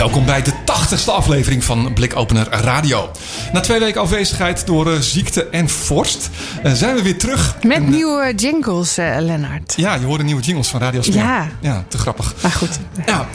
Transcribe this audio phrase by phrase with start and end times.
[0.00, 3.10] Welkom bij de 80ste aflevering van Blikopener Radio.
[3.52, 6.30] Na twee weken afwezigheid door uh, ziekte en vorst
[6.64, 7.56] uh, zijn we weer terug.
[7.62, 9.74] Met en, uh, nieuwe jingles, Lennart.
[9.76, 11.16] Ja, je hoorde nieuwe jingles van Radio Smeer.
[11.16, 11.48] Ja.
[11.60, 12.34] Ja, te grappig.
[12.42, 12.78] Maar goed.
[13.06, 13.26] Ja,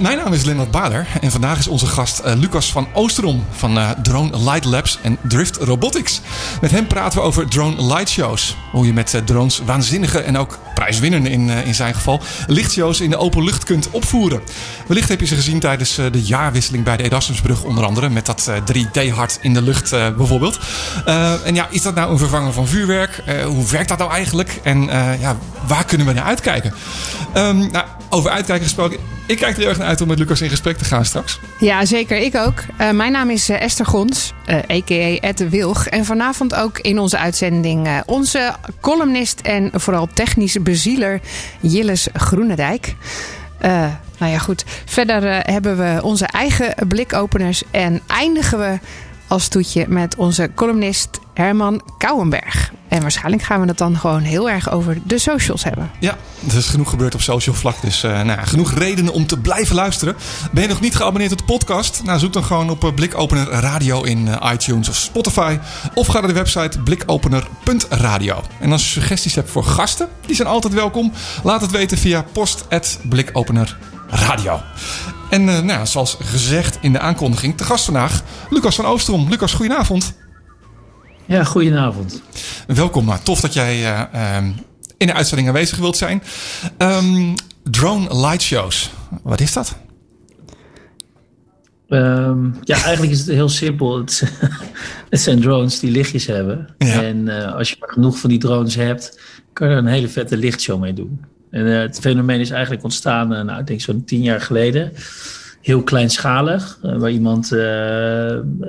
[0.00, 4.38] mijn naam is Lennart Bader en vandaag is onze gast Lucas van Oosterom van Drone
[4.38, 6.20] Light Labs en Drift Robotics.
[6.60, 8.56] Met hem praten we over drone light shows.
[8.72, 13.16] Hoe je met drones waanzinnige en ook prijswinnende in, in zijn geval lichtshows in de
[13.16, 14.40] open lucht kunt opvoeren.
[14.86, 18.08] Wellicht heb je ze gezien tijdens de jaarwisseling bij de Erasmusbrug onder andere.
[18.08, 20.58] Met dat 3D-hart in de lucht uh, bijvoorbeeld.
[21.44, 23.22] En ja, is dat nou een vervanger van vuurwerk?
[23.44, 24.60] Hoe werkt dat nou eigenlijk?
[24.62, 24.82] En
[25.20, 26.74] ja, waar kunnen we naar uitkijken?
[27.36, 28.98] Um, nou, over uitkijken gesproken.
[29.26, 31.40] Ik kijk er erg naar uit om met Lucas in gesprek te gaan straks.
[31.58, 32.16] Ja, zeker.
[32.16, 32.62] Ik ook.
[32.92, 35.16] mijn naam is Esther Gons, a.k.a.
[35.20, 35.86] Ed Wilg.
[35.86, 41.20] En vanavond ook in onze uitzending onze columnist en vooral technische bezieler
[41.60, 42.94] Jilles Groenendijk.
[43.64, 43.86] Uh,
[44.18, 44.64] nou ja, goed.
[44.84, 47.62] Verder uh, hebben we onze eigen blikopeners.
[47.70, 48.78] En eindigen we
[49.28, 52.72] als toetje met onze columnist Herman Kouwenberg.
[52.88, 55.90] En waarschijnlijk gaan we het dan gewoon heel erg over de socials hebben.
[56.00, 56.16] Ja,
[56.48, 57.80] er is genoeg gebeurd op social vlak.
[57.80, 60.16] Dus uh, nou, genoeg redenen om te blijven luisteren.
[60.52, 62.02] Ben je nog niet geabonneerd op de podcast?
[62.04, 65.58] Nou, zoek dan gewoon op Blikopener Radio in iTunes of Spotify.
[65.94, 68.42] Of ga naar de website blikopener.radio.
[68.60, 71.12] En als je suggesties hebt voor gasten, die zijn altijd welkom.
[71.42, 73.76] Laat het weten via post.blikopener
[74.08, 74.60] Radio.
[75.30, 79.28] En uh, nou, zoals gezegd in de aankondiging, te gast vandaag Lucas van Oosterom.
[79.28, 80.16] Lucas, goedenavond.
[81.24, 82.22] Ja, goedenavond.
[82.66, 84.54] Welkom, maar tof dat jij uh, um,
[84.96, 86.22] in de uitzending aanwezig wilt zijn.
[86.78, 88.90] Um, drone light shows,
[89.22, 89.76] wat is dat?
[91.88, 93.98] Um, ja, eigenlijk is het heel simpel.
[93.98, 94.32] Het,
[95.10, 96.74] het zijn drones die lichtjes hebben.
[96.78, 97.02] Ja.
[97.02, 99.20] En uh, als je maar genoeg van die drones hebt,
[99.52, 101.24] kan je er een hele vette lichtshow mee doen.
[101.56, 104.92] En uh, het fenomeen is eigenlijk ontstaan, uh, nou, ik denk zo'n tien jaar geleden.
[105.60, 107.54] Heel kleinschalig, uh, waar iemand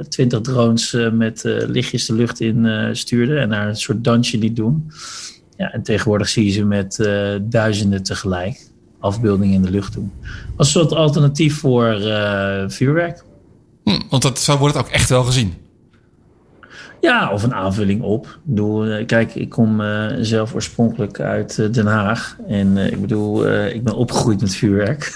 [0.09, 4.91] twintig drones met lichtjes de lucht in stuurde en daar een soort dansje liet doen.
[5.57, 7.09] Ja, en tegenwoordig zie je ze met
[7.41, 8.67] duizenden tegelijk
[8.99, 10.11] afbeeldingen in de lucht doen.
[10.55, 11.97] Als soort alternatief voor
[12.67, 13.23] vuurwerk.
[13.83, 15.53] Hm, want dat, zo wordt het ook echt wel gezien.
[17.01, 18.25] Ja, of een aanvulling op.
[18.25, 22.37] Ik bedoel, kijk, ik kom uh, zelf oorspronkelijk uit uh, Den Haag.
[22.47, 25.03] En uh, ik bedoel, ik ben opgegroeid met vuurwerk.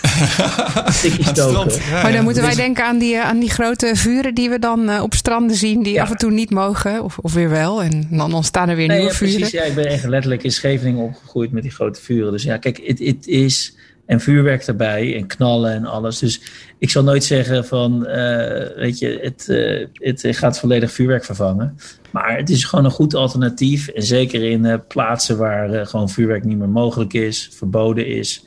[1.33, 1.71] Stoken.
[1.89, 5.01] Ja, maar dan moeten wij denken aan die, aan die grote vuren die we dan
[5.01, 5.83] op stranden zien.
[5.83, 6.01] Die ja.
[6.01, 7.83] af en toe niet mogen, of, of weer wel.
[7.83, 9.35] En dan ontstaan er weer nee, nieuwe ja, vuren.
[9.35, 12.31] Precies, ja, ik ben echt letterlijk in Scheveningen opgegroeid met die grote vuren.
[12.31, 13.75] Dus ja, kijk, het is...
[14.11, 16.19] En vuurwerk erbij en knallen en alles.
[16.19, 16.41] Dus
[16.77, 21.77] ik zal nooit zeggen van, uh, weet je, het, uh, het gaat volledig vuurwerk vervangen.
[22.09, 23.87] Maar het is gewoon een goed alternatief.
[23.87, 28.45] En zeker in uh, plaatsen waar gewoon vuurwerk niet meer mogelijk is, verboden is,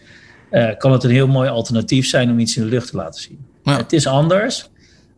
[0.79, 3.39] kan het een heel mooi alternatief zijn om iets in de lucht te laten zien.
[3.63, 3.77] Ja.
[3.77, 4.71] Het is anders,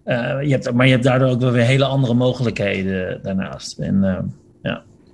[0.05, 3.79] je hebt, maar je hebt daardoor ook wel weer hele andere mogelijkheden daarnaast.
[3.79, 4.35] En.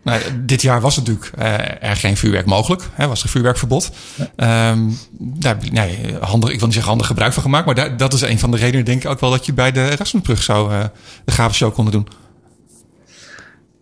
[0.03, 2.83] Nou, dit jaar was natuurlijk uh, er geen vuurwerk mogelijk.
[2.93, 3.91] Hè, was er vuurwerkverbod.
[4.37, 4.71] Ja.
[4.71, 7.67] Um, daar nee, handig, ik wil niet zeggen handig gebruik van gemaakt.
[7.67, 9.73] Maar daar, dat is een van de redenen, denk ik ook wel, dat je bij
[9.73, 10.85] de Erasmusbrug zou uh,
[11.25, 12.09] de gave show konden doen.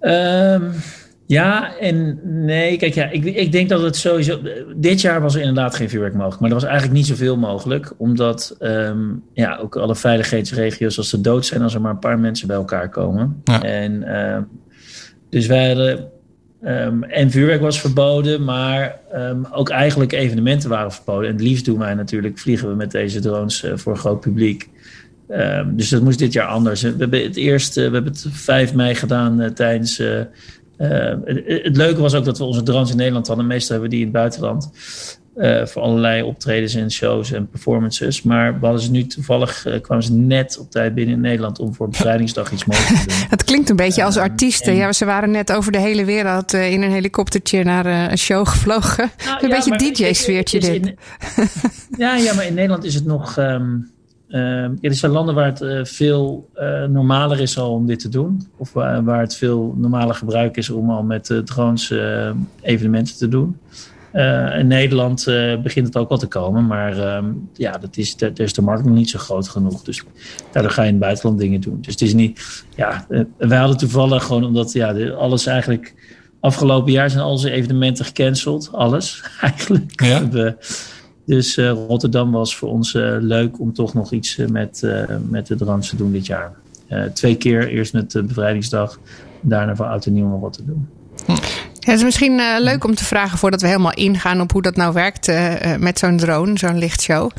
[0.00, 0.72] Um,
[1.26, 2.76] ja en nee.
[2.76, 4.40] Kijk, ja, ik, ik denk dat het sowieso.
[4.76, 6.40] Dit jaar was er inderdaad geen vuurwerk mogelijk.
[6.40, 7.92] Maar er was eigenlijk niet zoveel mogelijk.
[7.96, 12.18] Omdat um, ja, ook alle veiligheidsregio's als ze dood zijn als er maar een paar
[12.18, 13.40] mensen bij elkaar komen.
[13.44, 13.62] Ja.
[13.62, 14.02] En.
[14.02, 14.36] Uh,
[15.30, 16.08] dus wij hadden.
[16.64, 21.28] Um, en vuurwerk was verboden, maar um, ook eigenlijk evenementen waren verboden.
[21.28, 24.68] En het liefst doen wij natuurlijk, vliegen we met deze drones uh, voor groot publiek.
[25.28, 26.82] Um, dus dat moest dit jaar anders.
[26.82, 29.96] We hebben het eerst, uh, we hebben het 5 mei gedaan uh, tijdens.
[30.76, 33.46] het, leuke was ook dat we onze drones in Nederland hadden.
[33.46, 34.70] Meestal hebben we die in het buitenland.
[35.36, 38.22] Uh, voor allerlei optredens en shows en performances.
[38.22, 41.58] Maar we hadden ze nu toevallig, uh, kwamen ze net op tijd binnen in Nederland
[41.58, 43.16] om voor bevrijdingsdag iets mogelijk te doen.
[43.30, 44.72] Het klinkt een beetje als artiesten.
[44.72, 44.78] En...
[44.78, 48.46] Ja, ze waren net over de hele wereld uh, in een helikoptertje naar een show
[48.46, 49.10] gevlogen.
[49.24, 50.86] Nou, een ja, beetje DJ-sfeertje dit.
[50.86, 50.98] In,
[51.96, 53.36] ja, ja, maar in Nederland is het nog...
[53.36, 53.90] Um,
[54.28, 56.50] ja, er zijn landen waar het veel
[56.88, 58.48] normaler is al om dit te doen.
[58.56, 61.94] Of waar, waar het veel normaler gebruik is om al met drones
[62.60, 63.56] evenementen te doen.
[64.58, 65.24] In Nederland
[65.62, 66.66] begint het ook wel te komen.
[66.66, 69.82] Maar ehm, ja, dat is, daar is de markt nog niet zo groot genoeg.
[69.82, 70.02] Dus
[70.52, 71.78] daardoor ga je in het buitenland dingen doen.
[71.80, 72.64] Dus het is niet...
[72.76, 76.18] Ja, wij hadden toevallig gewoon omdat ja, alles eigenlijk...
[76.40, 78.70] Afgelopen jaar zijn al zijn evenementen gecanceld.
[78.72, 80.00] Alles eigenlijk.
[80.02, 80.28] Ja.
[81.26, 84.86] Dus Rotterdam was voor ons leuk om toch nog iets met,
[85.28, 86.52] met de drones te doen dit jaar.
[87.12, 88.98] twee keer, eerst met de bevrijdingsdag,
[89.40, 90.88] daarna voor Oud en Nieuw nog wat te doen.
[91.26, 91.59] Hm.
[91.90, 94.76] Het is misschien uh, leuk om te vragen voordat we helemaal ingaan op hoe dat
[94.76, 97.30] nou werkt uh, met zo'n drone, zo'n lichtshow.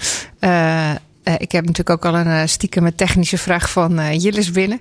[1.38, 4.80] Ik heb natuurlijk ook al een stiekem technische vraag van Jillis binnen.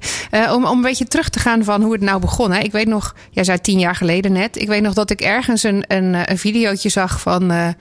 [0.53, 2.55] om, om een beetje terug te gaan van hoe het nou begon.
[2.55, 4.57] Ik weet nog, jij zei tien jaar geleden net.
[4.57, 7.75] Ik weet nog dat ik ergens een, een, een videootje zag van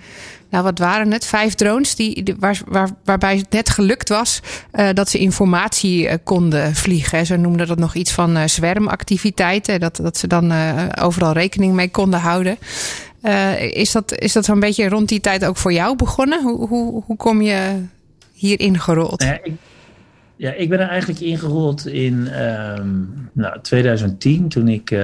[0.50, 1.25] nou wat waren het?
[1.25, 4.40] Vijf drones die, waar, waar, waarbij het net gelukt was
[4.74, 7.25] uh, dat ze informatie uh, konden vliegen.
[7.25, 9.80] Ze noemden dat nog iets van uh, zwermactiviteiten.
[9.80, 10.54] Dat, dat ze dan
[11.01, 12.57] overal rekening mee konden houden.
[13.72, 16.44] is dat, is dat zo'n beetje rond die tijd ook voor jou begonnen?
[16.44, 17.84] Hoe, hoe, hoe kom je
[18.34, 19.25] hierin gerold?
[20.39, 25.01] Ja, ik ben er eigenlijk ingerold in um, nou, 2010 toen ik uh,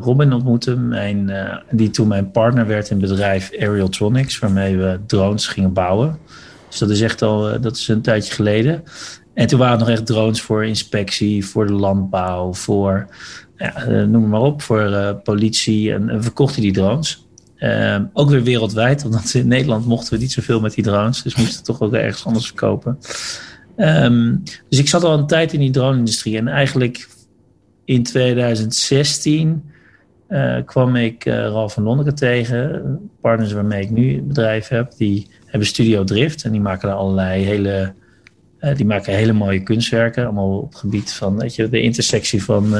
[0.00, 0.76] Robin ontmoette.
[0.76, 4.38] Mijn, uh, die toen mijn partner werd in het bedrijf Aerialtronics.
[4.38, 6.18] Waarmee we drones gingen bouwen.
[6.68, 8.82] Dus dat is echt al dat is een tijdje geleden.
[9.34, 13.08] En toen waren het nog echt drones voor inspectie, voor de landbouw, voor
[13.56, 15.92] ja, noem maar op, voor politie.
[15.92, 17.26] En, en verkochten die drones.
[17.56, 21.22] Ehm, ook weer wereldwijd, want in Nederland mochten we niet zoveel met die drones.
[21.22, 22.98] Dus moesten we toch ook ergens anders verkopen.
[23.76, 26.36] Um, dus ik zat al een tijd in die drone-industrie.
[26.36, 27.08] En eigenlijk
[27.84, 29.64] in 2016
[30.28, 33.10] uh, eh, kwam ik uh, Ralf van Lonneke tegen.
[33.20, 34.96] Partners waarmee ik nu het bedrijf heb.
[34.96, 36.44] Die hebben Studio Drift.
[36.44, 37.92] En die maken daar allerlei hele...
[38.60, 40.24] Uh, die maken hele mooie kunstwerken.
[40.24, 42.74] Allemaal op het gebied van weet je, de intersectie van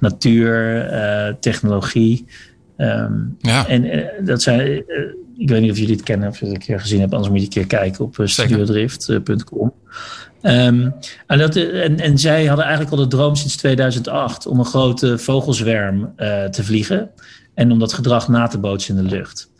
[0.00, 2.26] natuur, technologie.
[2.76, 3.68] Um, ja.
[3.68, 4.84] En dat zijn...
[5.36, 7.16] ik weet niet of jullie het kennen of je het een keer gezien hebben.
[7.18, 9.72] Anders moet je een keer kijken op studiodrift.com.
[10.42, 10.94] Um,
[11.26, 15.18] en, dat, en, en, zij hadden eigenlijk al de droom sinds 2008 om een grote
[15.18, 17.10] vogelzwerm uh, te vliegen
[17.54, 19.50] en om dat gedrag na te bootsen in de lucht.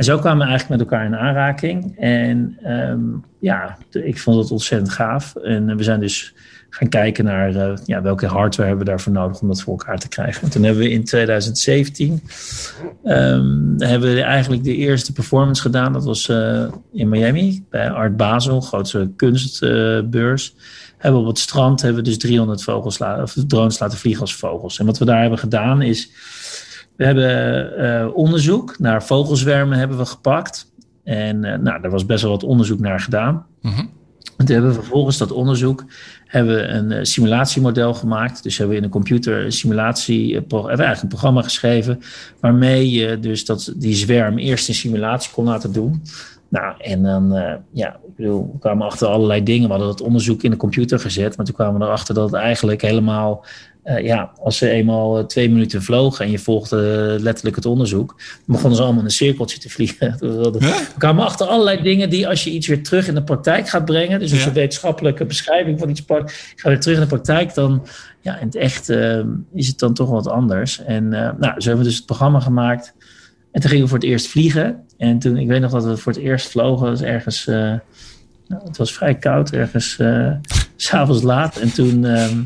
[0.00, 1.98] En zo kwamen we eigenlijk met elkaar in aanraking.
[1.98, 5.36] En um, ja, ik vond het ontzettend gaaf.
[5.36, 6.34] En we zijn dus
[6.70, 9.98] gaan kijken naar uh, ja, welke hardware hebben we daarvoor nodig om dat voor elkaar
[9.98, 10.42] te krijgen.
[10.42, 12.20] En toen hebben we in 2017 um,
[13.04, 15.92] ehm, hebben we eigenlijk de eerste performance gedaan.
[15.92, 20.54] Dat was uh, in Miami bij Art Basel, grootste kunstbeurs.
[20.98, 24.78] Hebben op het strand hebben we dus 300 vogels of drones laten vliegen als vogels.
[24.78, 26.10] En wat we daar hebben gedaan is,
[26.96, 30.72] we hebben onderzoek naar vogelzwermen hebben we gepakt.
[31.04, 33.46] En nou, daar was best wel wat onderzoek naar gedaan.
[33.60, 33.90] Mm -hmm.
[34.40, 35.84] En toen hebben we vervolgens dat onderzoek
[36.26, 38.42] hebben we een eh, simulatiemodel gemaakt.
[38.42, 42.00] Dus hebben we in een computer een simulatie, eh, hebben we eigenlijk een programma geschreven.
[42.40, 46.02] Waarmee je dus dat, die zwerm eerst een simulatie kon laten doen.
[46.48, 49.62] Nou, en dan, uh, ja, ik bedoel, we kwamen achter allerlei dingen.
[49.62, 51.36] We hadden dat onderzoek in de computer gezet.
[51.36, 53.44] Maar toen kwamen we erachter dat het eigenlijk helemaal
[53.84, 56.76] uh, ja, als ze eenmaal eh, twee minuten vlogen en je volgde
[57.20, 60.16] letterlijk het onderzoek, dan begonnen ze allemaal in een cirkeltje te vliegen.
[60.20, 63.84] We kwamen achter allerlei dingen die als je iets weer terug in de praktijk gaat
[63.84, 67.54] brengen, dus als je wetenschappelijke beschrijving van iets pakt, ga weer terug in de praktijk,
[67.54, 67.86] dan
[68.20, 69.20] ja, in het echt uh,
[69.54, 70.82] is het dan toch wat anders.
[70.84, 72.94] En uh, nou, zo hebben we dus het programma gemaakt.
[73.52, 74.84] En toen gingen we voor het eerst vliegen.
[74.96, 77.80] En toen, ik weet nog dat we voor het eerst vlogen, dat was ergens, nou,
[78.64, 79.98] het was vrij koud, ergens
[80.76, 81.56] s'avonds laat.
[81.56, 82.38] En toen ehm,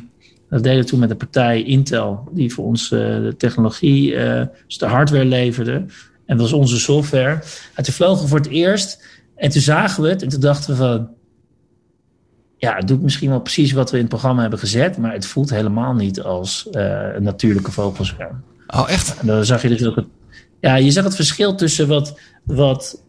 [0.50, 4.42] dat deden we toen met de partij Intel, die voor ons uh, de technologie, uh,
[4.66, 5.72] dus de hardware leverde.
[6.26, 7.42] En dat was onze software.
[7.74, 9.04] En toen vlogen we voor het eerst.
[9.36, 10.22] En toen zagen we het.
[10.22, 11.08] En toen dachten we van.
[12.56, 14.98] Ja, het doet misschien wel precies wat we in het programma hebben gezet.
[14.98, 18.42] Maar het voelt helemaal niet als uh, een natuurlijke vogelzwerm.
[18.66, 19.18] Oh, echt?
[19.18, 20.06] En dan zag je dus ook het.
[20.60, 22.20] Ja, je zag het verschil tussen wat.
[22.42, 23.02] wat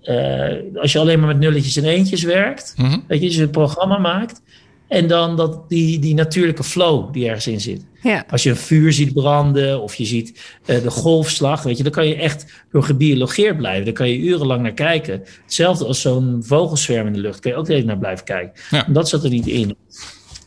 [0.76, 2.74] als je alleen maar met nulletjes en eentjes werkt.
[2.78, 3.04] Mm -hmm.
[3.08, 4.42] Weet je, dus een programma maakt.
[4.88, 7.86] En dan dat, die, die natuurlijke flow die ergens in zit.
[8.02, 8.26] Ja.
[8.30, 11.92] Als je een vuur ziet branden of je ziet uh, de golfslag, weet je, dan
[11.92, 13.86] kan je echt door gebiologeerd blijven.
[13.86, 15.24] Dan kan je urenlang naar kijken.
[15.44, 18.62] Hetzelfde als zo'n vogelswerm in de lucht, kan je ook even naar blijven kijken.
[18.70, 18.86] Ja.
[18.90, 19.76] dat zat er niet in.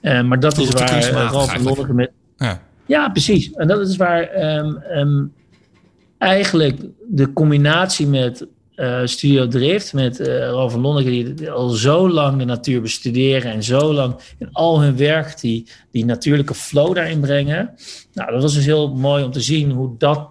[0.02, 2.10] Uh, maar dat is waar uh, Ralf van Lonneke met.
[2.36, 2.62] Ja.
[2.86, 3.08] ja.
[3.08, 3.52] precies.
[3.52, 5.32] En dat is waar um, um,
[6.18, 8.46] eigenlijk de combinatie met
[8.78, 13.52] uh, Studio Drift met uh, Ralf van Lonneke, die al zo lang de natuur bestuderen
[13.52, 17.74] en zo lang in al hun werk die, die natuurlijke flow daarin brengen.
[18.12, 20.28] Nou, dat was dus heel mooi om te zien hoe dat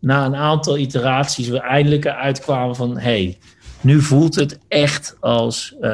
[0.00, 3.38] na een aantal iteraties we eindelijk eruit kwamen van hey,
[3.80, 5.90] nu voelt het echt als uh,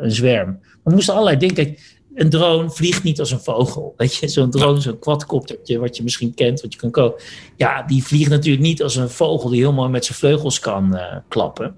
[0.00, 0.60] een zwerm.
[0.84, 1.76] we moesten allerlei dingen.
[2.20, 3.94] Een drone vliegt niet als een vogel.
[3.96, 7.22] Weet je, zo'n drone, zo'n quadcoptertje, wat je misschien kent, wat je kan kopen.
[7.56, 11.16] Ja, die vliegt natuurlijk niet als een vogel die helemaal met zijn vleugels kan uh,
[11.28, 11.74] klappen.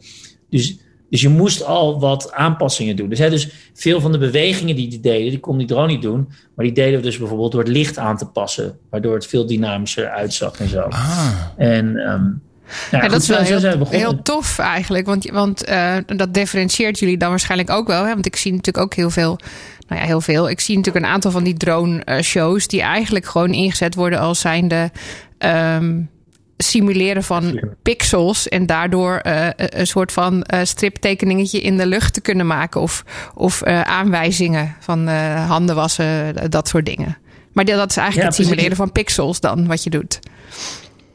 [0.50, 0.78] Dus,
[1.10, 3.08] dus je moest al wat aanpassingen doen.
[3.08, 6.02] Dus, hè, dus veel van de bewegingen die die deden, die kon die drone niet
[6.02, 6.28] doen.
[6.54, 8.78] Maar die deden we dus bijvoorbeeld door het licht aan te passen.
[8.90, 10.80] Waardoor het veel dynamischer uitzag en zo.
[10.80, 11.30] Ah.
[11.56, 11.96] En...
[11.96, 12.42] Um,
[12.90, 15.06] ja, dat is wel heel, heel, tof eigenlijk.
[15.06, 18.04] Want, want uh, dat differentieert jullie dan waarschijnlijk ook wel.
[18.04, 18.12] Hè?
[18.12, 19.38] Want ik zie natuurlijk ook heel veel.
[19.92, 20.50] Nou ja, heel veel.
[20.50, 22.66] Ik zie natuurlijk een aantal van die drone-shows.
[22.66, 24.90] die eigenlijk gewoon ingezet worden als zijnde.
[25.38, 26.10] Um,
[26.56, 32.20] simuleren van pixels en daardoor uh, een soort van uh, striptekeningetje in de lucht te
[32.20, 37.16] kunnen maken of, of uh, aanwijzingen van handen wassen, dat soort dingen.
[37.52, 40.18] Maar dat is eigenlijk het simuleren van pixels dan wat je doet.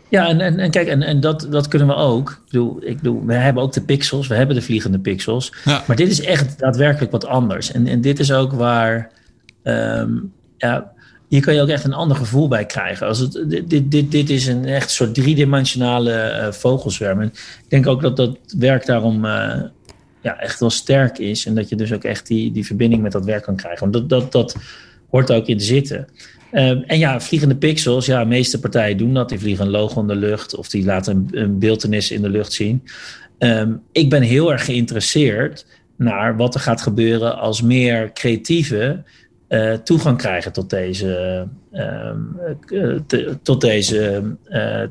[0.10, 2.30] Ja, en, en, en kijk, en, en dat, dat kunnen we ook.
[2.30, 5.54] Ik bedoel, ik bedoel, we hebben ook de pixels, we hebben de vliegende pixels.
[5.66, 5.84] Ja.
[5.88, 7.72] Maar dit is echt daadwerkelijk wat anders.
[7.72, 9.12] En, en dit is ook waar,
[9.64, 10.92] um, ja,
[11.28, 13.08] hier kan je ook echt een ander gevoel bij krijgen.
[13.08, 17.22] Als het, dit, dit, dit is een echt soort driedimensionale uh, vogelswerm.
[17.22, 17.28] En
[17.64, 19.62] ik denk ook dat dat werk daarom uh,
[20.22, 21.46] ja, echt wel sterk is.
[21.46, 23.80] En dat je dus ook echt die, die verbinding met dat werk kan krijgen.
[23.80, 24.56] Want dat, dat, dat
[25.10, 26.08] hoort ook in zitten.
[26.52, 29.30] Um, en ja, vliegende pixels, ja, de meeste partijen doen dat.
[29.30, 32.30] Die vliegen een logo in de lucht of die laten een, een beeldenis in de
[32.30, 32.84] lucht zien.
[33.40, 35.66] Um, ik ben heel erg geïnteresseerd
[35.98, 39.04] naar wat er gaat gebeuren als meer creatieve
[39.50, 42.12] uh, toegang krijgen tot deze, uh,
[43.08, 44.36] te, tot deze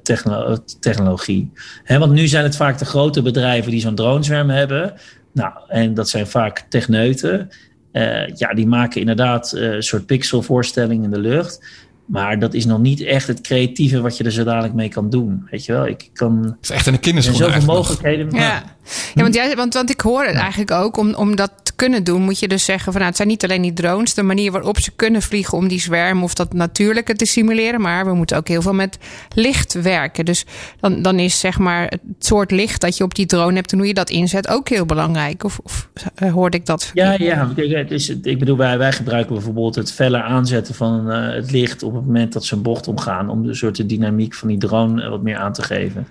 [0.02, 1.52] techno technologie.
[1.86, 4.94] Want nu zijn het vaak de grote bedrijven die zo'n dronezwerm hebben.
[5.32, 7.48] Nou, en dat zijn vaak techneuten.
[7.96, 11.64] Uh, ja, die maken inderdaad uh, een soort pixelvoorstelling in de lucht.
[12.06, 15.10] Maar dat is nog niet echt het creatieve wat je er zo dadelijk mee kan
[15.10, 15.46] doen.
[15.50, 16.42] Weet je wel, ik kan.
[16.44, 17.34] Het is echt een kinderschoen.
[17.34, 18.30] Er zijn zoveel mogelijkheden.
[18.30, 18.75] Ja.
[19.14, 20.96] Ja, want, jij, want, want ik hoor het eigenlijk ook.
[20.96, 23.44] Om, om dat te kunnen doen, moet je dus zeggen: van nou, het zijn niet
[23.44, 27.14] alleen die drones, de manier waarop ze kunnen vliegen om die zwerm of dat natuurlijke
[27.14, 27.80] te simuleren.
[27.80, 28.98] Maar we moeten ook heel veel met
[29.34, 30.24] licht werken.
[30.24, 30.44] Dus
[30.80, 33.78] dan, dan is zeg maar het soort licht dat je op die drone hebt en
[33.78, 35.44] hoe je dat inzet ook heel belangrijk.
[35.44, 35.88] Of, of
[36.22, 36.90] uh, hoorde ik dat?
[36.94, 37.52] Ja, ja.
[37.56, 41.82] Het is, ik bedoel, wij, wij gebruiken bijvoorbeeld het feller aanzetten van uh, het licht
[41.82, 43.28] op het moment dat ze een bocht omgaan.
[43.28, 46.06] Om de soort dynamiek van die drone wat meer aan te geven.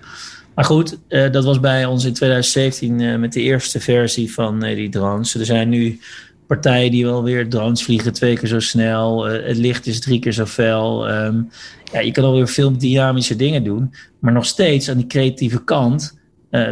[0.56, 4.64] Maar goed, uh, dat was bij ons in 2017 uh, met de eerste versie van
[4.64, 5.34] uh, die drones.
[5.34, 6.00] Er zijn nu
[6.46, 9.24] partijen die wel weer drones vliegen twee keer zo snel.
[9.24, 11.10] het licht is drie keer zo fel.
[11.10, 11.50] Um,
[11.92, 13.94] ja, je kan alweer veel dynamische dingen doen.
[14.18, 16.18] Maar nog steeds aan die creatieve kant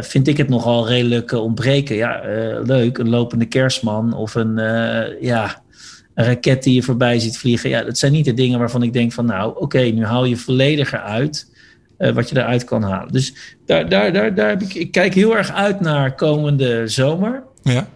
[0.01, 1.95] vind ik het nogal redelijk ontbreken.
[1.95, 2.21] Ja,
[2.63, 4.55] leuk, een lopende kerstman of een,
[5.21, 5.63] ja,
[6.13, 7.69] een raket die je voorbij ziet vliegen.
[7.69, 10.37] Ja, dat zijn niet de dingen waarvan ik denk van nou, oké, nu haal je
[10.37, 11.53] vollediger uit
[11.97, 13.11] uh, wat je eruit kan halen.
[13.11, 17.43] Dus daar, daar, daar, daar heb ik, ik kijk heel erg uit naar komende zomer.
[17.63, 17.87] Ja.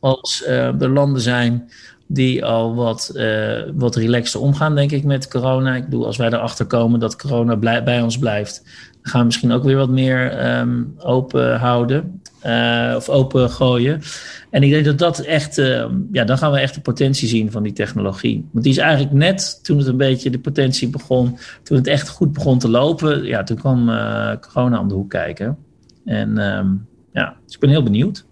[0.00, 1.70] Als uh, er landen zijn
[2.06, 5.74] die al wat, uh, wat relaxter omgaan, denk ik, met corona.
[5.74, 8.62] Ik bedoel, als wij erachter komen dat corona blij, bij ons blijft,
[9.02, 12.21] dan gaan we misschien ook weer wat meer um, open houden.
[12.46, 14.00] Uh, of open gooien.
[14.50, 17.50] En ik denk dat dat echt, uh, ja, dan gaan we echt de potentie zien
[17.50, 18.48] van die technologie.
[18.52, 22.08] Want die is eigenlijk net toen het een beetje de potentie begon, toen het echt
[22.08, 25.58] goed begon te lopen, ja, toen kwam uh, corona om de hoek kijken.
[26.04, 28.24] En um, ja, dus ik ben heel benieuwd.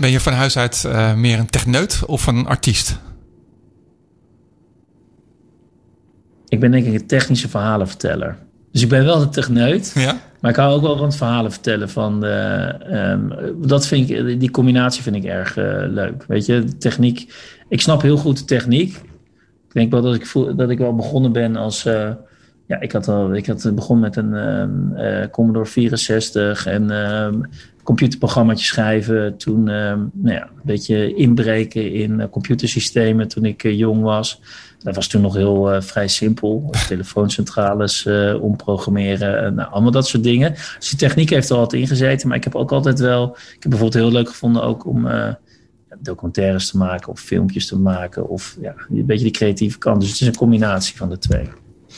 [0.00, 2.98] Ben je van huis uit meer een techneut of een artiest?
[6.48, 8.36] Ik ben denk ik een technische verhalenverteller.
[8.76, 9.92] Dus ik ben wel de techneut.
[9.94, 10.20] Ja?
[10.40, 11.90] Maar ik hou ook wel van het verhalen vertellen.
[11.90, 13.32] Van de, um,
[13.66, 16.24] dat vind ik, die combinatie vind ik erg uh, leuk.
[16.28, 17.34] Weet je, de techniek.
[17.68, 18.96] Ik snap heel goed de techniek.
[19.68, 21.86] Ik denk wel dat ik, voel, dat ik wel begonnen ben als.
[21.86, 22.10] Uh,
[22.66, 24.32] ja, ik had, al, ik had begonnen met een
[24.96, 27.42] uh, Commodore 64 en um,
[27.82, 29.36] computerprogramma's schrijven.
[29.36, 34.40] Toen nou ja, een beetje inbreken in computersystemen toen ik jong was.
[34.86, 36.74] Dat was toen nog heel uh, vrij simpel.
[36.88, 39.44] Telefooncentrales uh, omprogrammeren.
[39.44, 40.54] En, nou, allemaal dat soort dingen.
[40.78, 42.28] Dus die techniek heeft er altijd ingezeten.
[42.28, 43.28] Maar ik heb ook altijd wel...
[43.28, 45.28] Ik heb bijvoorbeeld heel leuk gevonden ook om uh,
[45.98, 47.12] documentaires te maken.
[47.12, 48.28] Of filmpjes te maken.
[48.28, 50.00] Of ja, een beetje die creatieve kant.
[50.00, 51.48] Dus het is een combinatie van de twee.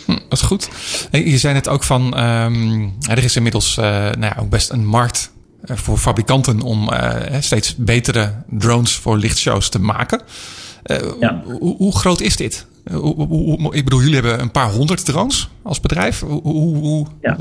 [0.05, 0.69] Hm, dat is goed.
[1.11, 2.21] Je zei net ook van...
[2.21, 6.61] Um, er is inmiddels nou ja, ook best een markt voor fabrikanten...
[6.61, 6.91] om
[7.41, 10.21] steeds betere drones voor lichtshows te maken...
[10.91, 11.43] Uh, ja.
[11.45, 12.67] hoe, hoe, groot is dit?
[12.93, 16.21] Hoe, ik bedoel, jullie hebben een paar honderd drones als bedrijf.
[16.21, 17.37] Hoe, ja.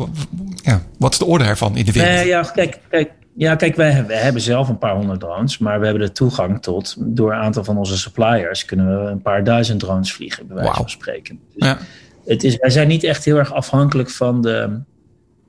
[0.56, 0.82] ja.
[0.98, 2.14] wat is de orde ervan in de wereld?
[2.14, 5.80] Uh, ja, kijk, kijk, ja, kijk wij, wij, hebben zelf een paar honderd drones, maar
[5.80, 9.44] we hebben de toegang tot, door een aantal van onze suppliers, kunnen we een paar
[9.44, 10.80] duizend drones vliegen, bij wijze wow.
[10.80, 11.40] van spreken.
[11.54, 11.78] Dus ja.
[12.26, 14.80] het is, wij zijn niet echt heel erg afhankelijk van de,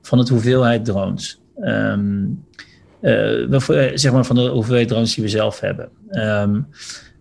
[0.01, 1.41] van het hoeveelheid drones.
[1.61, 2.43] Um,
[3.01, 3.57] uh,
[3.93, 5.89] zeg maar van de hoeveelheid drones die we zelf hebben.
[6.11, 6.67] Um,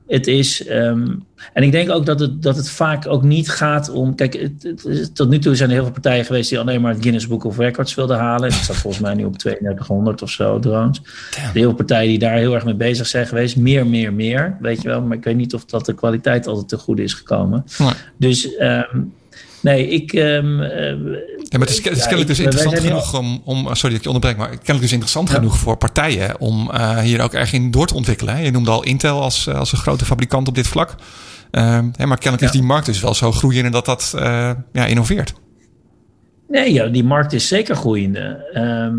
[0.08, 0.66] het is.
[0.66, 1.06] ehm,
[1.52, 4.14] en ik denk ook dat het, dat het vaak ook niet gaat om.
[4.14, 7.02] Kijk, het, tot nu toe zijn er heel veel partijen geweest die alleen maar het
[7.02, 8.50] Guinness Book of Records wilden halen.
[8.50, 10.98] Dat staat volgens mij nu op 3200 of zo drones.
[11.04, 13.56] Er zijn heel veel partijen die daar heel erg mee bezig zijn geweest.
[13.56, 14.56] Meer, meer, meer.
[14.60, 15.02] Weet je wel.
[15.02, 17.64] Maar ik weet niet of dat de kwaliteit altijd te goed is gekomen.
[17.78, 17.90] Nee.
[18.16, 19.00] Dus ehm,
[19.62, 20.12] nee, ik.
[20.12, 20.94] ehm, eh,
[21.50, 23.58] Ja, maar het is, het is ja, kennelijk ik- dus interessant genoeg om, om...
[23.74, 25.34] Sorry dat ik je onderbreek, maar kennelijk dus interessant Ja.
[25.34, 26.40] genoeg voor partijen...
[26.40, 28.34] om eh, hier ook erg in door te ontwikkelen.
[28.36, 28.40] Hè?
[28.42, 30.94] Je noemde al Intel als, eh, als een grote fabrikant op dit vlak.
[31.50, 34.84] Ehm, hè, maar kennelijk is die markt dus wel zo groeiend dat dat eh, ja,
[34.86, 35.32] innoveert.
[36.48, 38.48] Nee, ja, die markt is zeker groeiende.
[38.52, 38.96] Ehm,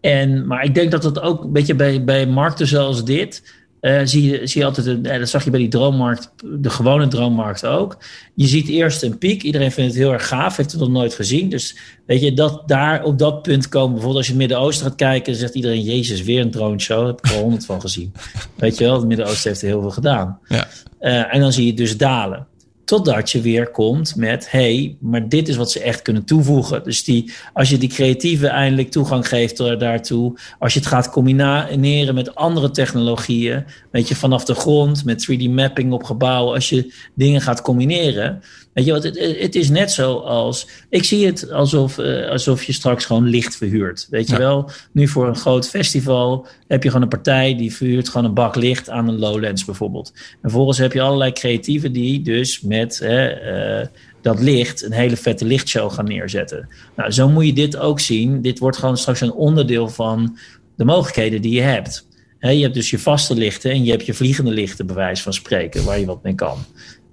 [0.00, 3.42] en, maar ik denk dat dat ook een beetje bij, bij markten zoals dit.
[3.82, 6.70] Eh, zie, je, zie je altijd, een, eh, dat zag je bij die droommarkt, de
[6.70, 7.98] gewone droommarkt ook.
[8.34, 9.42] Je ziet eerst een piek.
[9.42, 11.48] Iedereen vindt het heel erg gaaf, heeft het nog nooit gezien.
[11.48, 13.90] Dus weet je, dat daar op dat punt komen.
[13.90, 16.98] Bijvoorbeeld als je het Midden-Oosten gaat kijken, zegt iedereen: Jezus, weer een drone show.
[16.98, 18.12] Daar heb ik er al honderd van gezien.
[18.56, 20.38] Weet je wel, het Midden-Oosten heeft er heel veel gedaan.
[20.48, 20.68] Ja.
[20.98, 22.46] Eh, en dan zie je het dus dalen.
[22.84, 26.84] Totdat je weer komt met, hey, maar dit is wat ze echt kunnen toevoegen.
[26.84, 31.10] Dus die, als je die creatieve eindelijk toegang geeft daar- daartoe, als je het gaat
[31.10, 36.68] combineren met andere technologieën, weet je, vanaf de grond, met 3D mapping op gebouwen, als
[36.68, 41.26] je dingen gaat combineren, weet je wat, het, het is net zo als, ik zie
[41.26, 44.06] het alsof, eh, alsof je straks gewoon licht verhuurt.
[44.10, 44.38] Weet je Ja.
[44.38, 48.34] wel, nu voor een groot festival heb je gewoon een partij die verhuurt gewoon een
[48.34, 50.12] bak licht aan een Lowlands bijvoorbeeld.
[50.14, 53.86] En vervolgens heb je allerlei creatieven die dus met hè, eh,
[54.22, 56.68] dat licht een hele vette lichtshow gaan neerzetten.
[56.96, 58.42] Nou, zo moet je dit ook zien.
[58.42, 60.38] Dit wordt gewoon straks een onderdeel van
[60.76, 62.06] de mogelijkheden die je hebt.
[62.40, 65.32] Je hebt dus je vaste lichten en je hebt je vliegende lichten, bij wijze van
[65.32, 66.58] spreken, waar je wat mee kan.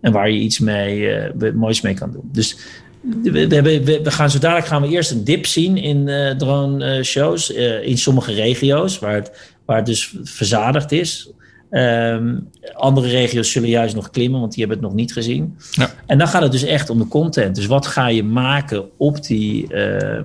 [0.02, 2.30] En waar je iets mee, eh, moois mee kan doen.
[2.32, 2.58] Dus
[3.24, 6.86] we, we, we, gaan zo dadelijk gaan we eerst een dip zien in eh drone
[6.86, 7.50] eh, shows
[7.82, 11.32] in sommige regio's waar het, waar het dus verzadigd is.
[11.70, 12.38] Ehm,
[12.74, 15.58] andere regio's zullen juist nog klimmen, want die hebben het nog niet gezien.
[15.72, 15.92] Ja.
[16.06, 17.56] En dan gaat het dus echt om de content.
[17.56, 19.68] Dus wat ga je maken op die,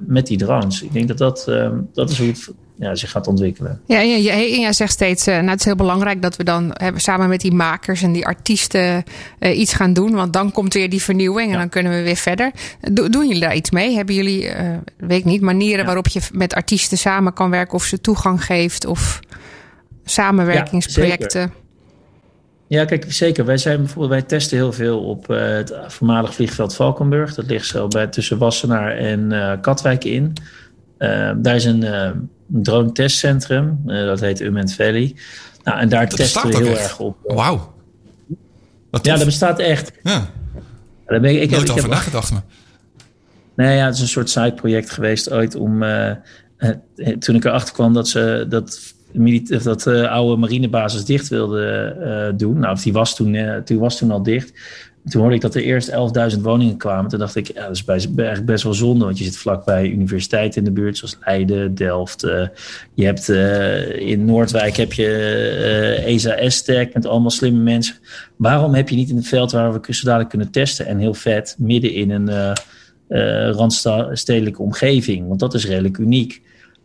[0.00, 0.82] met die drones?
[0.82, 3.80] Ik denk dat dat, ehm, dat is hoe het ja, zich gaat ontwikkelen.
[3.86, 6.44] Ja, en jij, en jij zegt steeds, eh, nou, het is heel belangrijk dat we
[6.44, 9.04] dan hebben, samen met die makers en die artiesten
[9.38, 10.12] eh, iets gaan doen.
[10.14, 11.58] Want dan komt weer die vernieuwing en Ja.
[11.58, 12.50] dan kunnen we weer verder.
[12.92, 13.94] Do- doen jullie daar iets mee?
[13.96, 15.84] Hebben jullie, eh, weet ik niet, manieren Ja.
[15.84, 19.20] waarop je met artiesten samen kan werken of ze toegang geeft of
[20.04, 21.52] samenwerkingsprojecten?
[22.66, 23.44] Ja, kijk, zeker.
[23.44, 27.34] Wij zijn bijvoorbeeld, wij testen heel veel op het voormalig vliegveld Valkenburg.
[27.34, 30.32] Dat ligt zo bij tussen Wassenaar en Katwijk in.
[31.36, 31.84] Daar is een
[32.46, 33.80] drone testcentrum.
[33.86, 35.16] eh, dat heet Ument Valley.
[35.64, 36.78] Nou, en daar Dat testen we heel echt.
[36.82, 37.16] erg op.
[37.22, 37.74] Wauw.
[39.02, 39.92] Ja, dat bestaat echt.
[40.02, 40.26] Ja,
[41.06, 42.32] Daar ben ik, ik, heb- nooit over heb, nagedacht.
[42.32, 42.42] Maar.
[43.56, 45.82] Nee, ja, het is een soort sideproject geweest ooit om.
[45.82, 46.10] eh,
[46.56, 46.68] eh,
[47.18, 48.94] toen ik erachter kwam dat ze dat,
[49.62, 52.58] dat oude marinebasis dicht wilden doen.
[52.58, 54.52] Nou, of die was toen, die was toen al dicht.
[55.08, 55.90] Toen hoorde ik dat er eerst
[56.34, 57.10] 11.000 woningen kwamen.
[57.10, 59.04] Toen dacht ik, ja, dat is eigenlijk best wel zonde.
[59.04, 62.22] Want je zit vlakbij universiteiten in de buurt, zoals Leiden, Delft.
[62.22, 62.46] eh,
[62.94, 67.94] je hebt eh, in Noordwijk heb je eh ESA S-Tech met allemaal slimme mensen.
[68.36, 71.14] Waarom heb je niet in het veld waar we zo dadelijk kunnen testen en heel
[71.14, 72.56] vet midden in een
[73.52, 75.28] randstedelijke omgeving?
[75.28, 76.42] Want dat is redelijk uniek.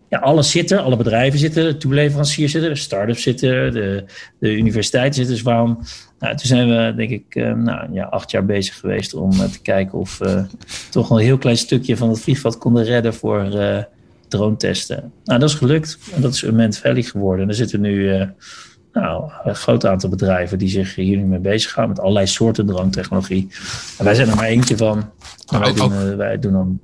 [0.09, 4.03] Ja, alles zit er, alle bedrijven zitten, er, toeleveranciers zitten, er, start-ups zitten, de,
[4.39, 5.33] de universiteiten zitten.
[5.33, 5.79] Dus waarom?
[6.19, 9.43] Nou, toen zijn we, denk ik, eh, nou, ja, acht jaar bezig geweest om eh,
[9.43, 10.45] te kijken of we
[10.89, 13.83] toch een heel klein stukje van het vliegveld konden redden voor eh
[14.29, 15.11] drone testen.
[15.23, 15.97] Nou, dat is gelukt.
[16.13, 17.43] En dat is Ament Valley geworden.
[17.43, 18.27] En er zitten nu eh,
[18.93, 22.89] nou, een groot aantal bedrijven die zich hier nu mee beziggaan met allerlei soorten drone
[22.89, 23.47] technologie.
[23.97, 25.09] En wij zijn er maar eentje van.
[25.51, 26.79] Maar wij, doen, eh, wij doen dan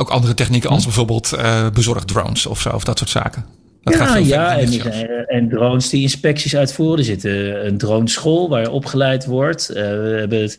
[0.00, 3.44] Ook andere technieken als bijvoorbeeld eh bezorgd drones of zo, of dat soort zaken.
[3.82, 6.98] Dat ja, ja verder en, drones die inspecties uitvoeren.
[6.98, 9.68] Er zit eh, een droneschool waar je opgeleid wordt.
[9.68, 10.58] Eh, we hebben het,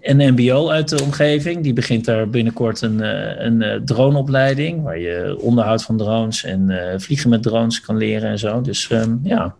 [0.00, 1.62] een MBO uit de omgeving.
[1.62, 4.82] Die begint daar binnenkort een, eh, een eh, droneopleiding.
[4.82, 8.60] Waar je onderhoud van drones en eh, vliegen met drones kan leren en zo.
[8.60, 9.54] Dus ehm, ja.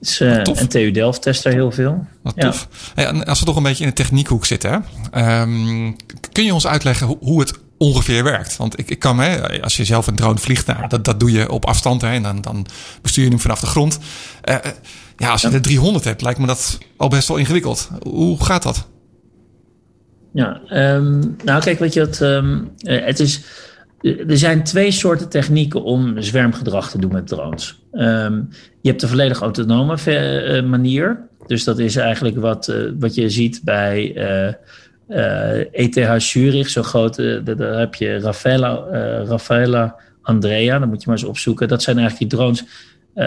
[0.00, 2.06] Dus, eh, en TU Delft test daar heel veel.
[2.22, 2.50] Wat Ja.
[2.50, 2.68] tof.
[2.94, 4.78] Hey, als we toch een beetje in de techniekhoek zitten, hè?
[5.10, 5.92] Ehm,
[6.32, 8.56] kun je ons uitleggen hoe, hoe het ongeveer werkt?
[8.56, 11.32] Want ik, ik kan me, als je zelf een drone vliegt, nou, dat, dat doe
[11.32, 12.66] je op afstand hè, en dan, dan
[13.02, 13.98] bestuur je hem vanaf de grond.
[14.40, 14.60] Eh, eh,
[15.16, 17.88] ja, als je er 300 hebt, lijkt me dat al best wel ingewikkeld.
[18.02, 18.88] Hoe gaat dat?
[20.32, 23.40] Ja, ehm, nou kijk, weet je wat, ehm, eh, het is,
[24.00, 27.82] er zijn twee soorten technieken om zwermgedrag te doen met drones.
[27.92, 28.42] Ehm,
[28.80, 31.26] je hebt de volledig autonome manier.
[31.46, 34.14] Dus dat is eigenlijk wat, wat je ziet bij
[35.72, 37.18] ETH Zurich, zo groot.
[37.18, 41.68] eh, da- daar heb je Rafaela, eh, Rafaela Andrea, dan moet je maar eens opzoeken.
[41.68, 42.64] Dat zijn eigenlijk die drones
[43.14, 43.24] uh,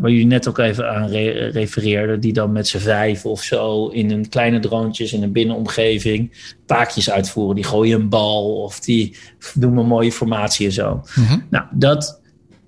[0.00, 3.86] waar jullie net ook even aan re refereerden, die dan met z'n vijf of zo
[3.86, 7.54] in een kleine droontjes in een binnenomgeving taakjes uitvoeren.
[7.54, 9.16] Die gooien een bal of die
[9.54, 11.02] doen een mooie formatie en zo.
[11.14, 12.20] Mm Nou, dat,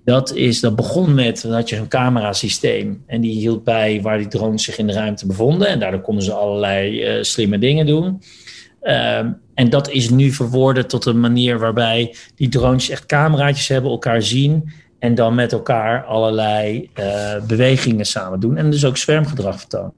[0.04, 4.18] dat, is, dat begon met, dan had je een camerasysteem en die hield bij waar
[4.18, 5.68] die drones zich in de ruimte bevonden.
[5.68, 8.22] En daardoor konden ze allerlei uh, slimme dingen doen.
[8.82, 13.90] Um, en dat is nu verwoorden tot een manier waarbij die drones echt cameraatjes hebben,
[13.90, 18.56] elkaar zien en dan met elkaar allerlei uh, bewegingen samen doen.
[18.56, 19.92] En dus ook zwermgedrag vertonen.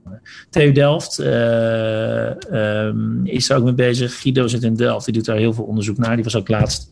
[0.51, 4.21] TU Delft uh, um, is daar ook mee bezig.
[4.21, 6.15] Guido zit in Delft, die doet daar heel veel onderzoek naar.
[6.15, 6.91] Die was ook laatst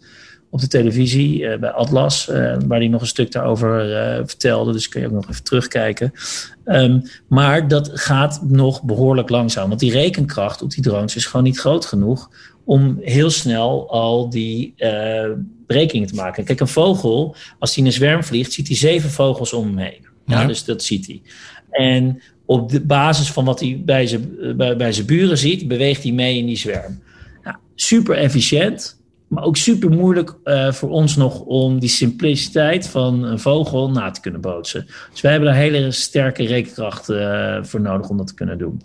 [0.50, 2.26] op de televisie uh, bij Atlas,
[2.66, 3.84] waar hij nog een stuk daarover
[4.26, 4.72] vertelde.
[4.72, 6.12] Dus kun je ook nog even terugkijken.
[6.64, 9.68] Um, maar dat gaat nog behoorlijk langzaam.
[9.68, 12.30] Want die rekenkracht op die drones is gewoon niet groot genoeg
[12.64, 14.74] om heel snel al die
[15.66, 16.44] berekeningen te maken.
[16.44, 19.78] Kijk, een vogel, als hij in een zwerm vliegt, ziet hij zeven vogels om hem
[19.78, 20.06] heen.
[20.26, 21.22] Ja, Dus dat ziet hij.
[21.70, 26.02] En op de basis van wat hij bij zijn, bij, bij zijn buren ziet, beweegt
[26.02, 27.02] hij mee in die zwerm.
[27.74, 28.97] Super efficiënt,
[29.28, 34.10] maar ook super moeilijk uh, voor ons nog om die simpliciteit van een vogel na
[34.10, 34.86] te kunnen bootsen.
[35.10, 38.82] Dus wij hebben daar hele sterke rekenkracht uh, voor nodig om dat te kunnen doen.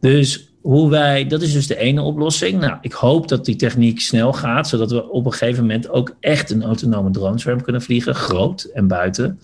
[0.00, 2.60] Dus hoe wij, dat is dus de ene oplossing.
[2.60, 6.16] Nou, ik hoop dat die techniek snel gaat, zodat we op een gegeven moment ook
[6.20, 9.38] echt een autonome droneswerm kunnen vliegen, groot en buiten.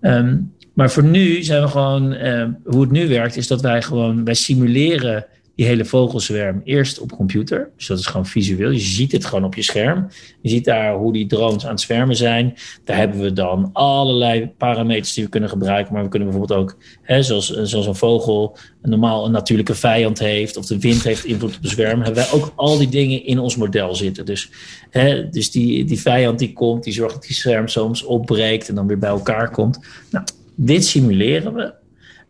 [0.00, 3.82] Um, maar voor nu zijn we gewoon, uh, hoe het nu werkt, is dat wij
[3.82, 7.70] gewoon, wij simuleren die hele vogelzwerm eerst op computer.
[7.76, 8.70] Dus dat is gewoon visueel.
[8.70, 10.08] Je ziet het gewoon op je scherm.
[10.40, 12.54] Je ziet daar hoe die drones aan het zwermen zijn.
[12.84, 15.94] Daar hebben we dan allerlei parameters die we kunnen gebruiken.
[15.94, 20.18] Maar we kunnen bijvoorbeeld ook, hè, zoals, zoals een vogel een normaal een natuurlijke vijand
[20.18, 20.56] heeft.
[20.56, 22.02] Of de wind heeft invloed op de zwerm.
[22.02, 24.26] Hebben wij ook al die dingen in ons model zitten.
[24.26, 24.50] Dus,
[24.90, 28.74] hè, dus die, die vijand die komt, die zorgt dat die zwerm soms opbreekt en
[28.74, 29.78] dan weer bij elkaar komt.
[30.10, 31.72] Nou, dit simuleren we.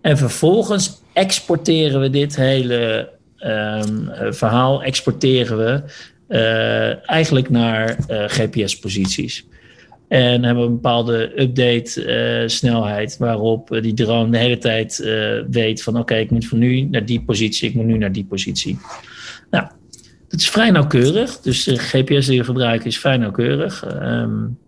[0.01, 5.83] En vervolgens exporteren we dit hele um, verhaal, exporteren we
[6.29, 9.47] uh, eigenlijk naar uh, GPS-posities.
[10.09, 14.97] En hebben een bepaalde update-snelheid waarop die drone de hele tijd
[15.51, 18.25] weet van oké, ik moet van nu naar die positie, ik moet nu naar die
[18.25, 18.79] positie.
[19.51, 19.67] Nou,
[20.29, 21.41] dat is vrij nauwkeurig.
[21.41, 23.85] Dus de GPS die we gebruiken is vrij nauwkeurig.
[24.03, 24.59] Um,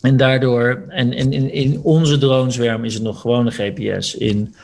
[0.00, 4.14] en daardoor, en, in, in onze dronezwerm is het nog gewoon een GPS.
[4.14, 4.54] In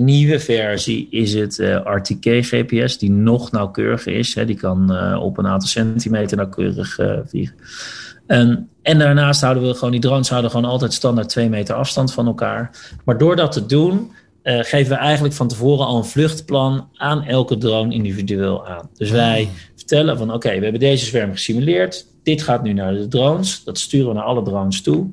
[0.00, 4.34] nieuwe versie is het uh, RTK GPS, die nog nauwkeuriger is.
[4.34, 4.44] Hè.
[4.44, 7.56] Die kan uh, op een aantal centimeter nauwkeurig uh, vliegen.
[8.26, 12.12] En, en daarnaast houden we gewoon, die drones houden gewoon altijd standaard twee meter afstand
[12.12, 12.90] van elkaar.
[13.04, 14.10] Maar door dat te doen,
[14.42, 18.88] geven we eigenlijk van tevoren al een vluchtplan aan elke drone individueel aan.
[18.94, 22.06] Dus wij vertellen van oké, we hebben deze zwerm gesimuleerd.
[22.22, 23.64] Dit gaat nu naar de drones.
[23.64, 25.10] Dat sturen we naar alle drones toe.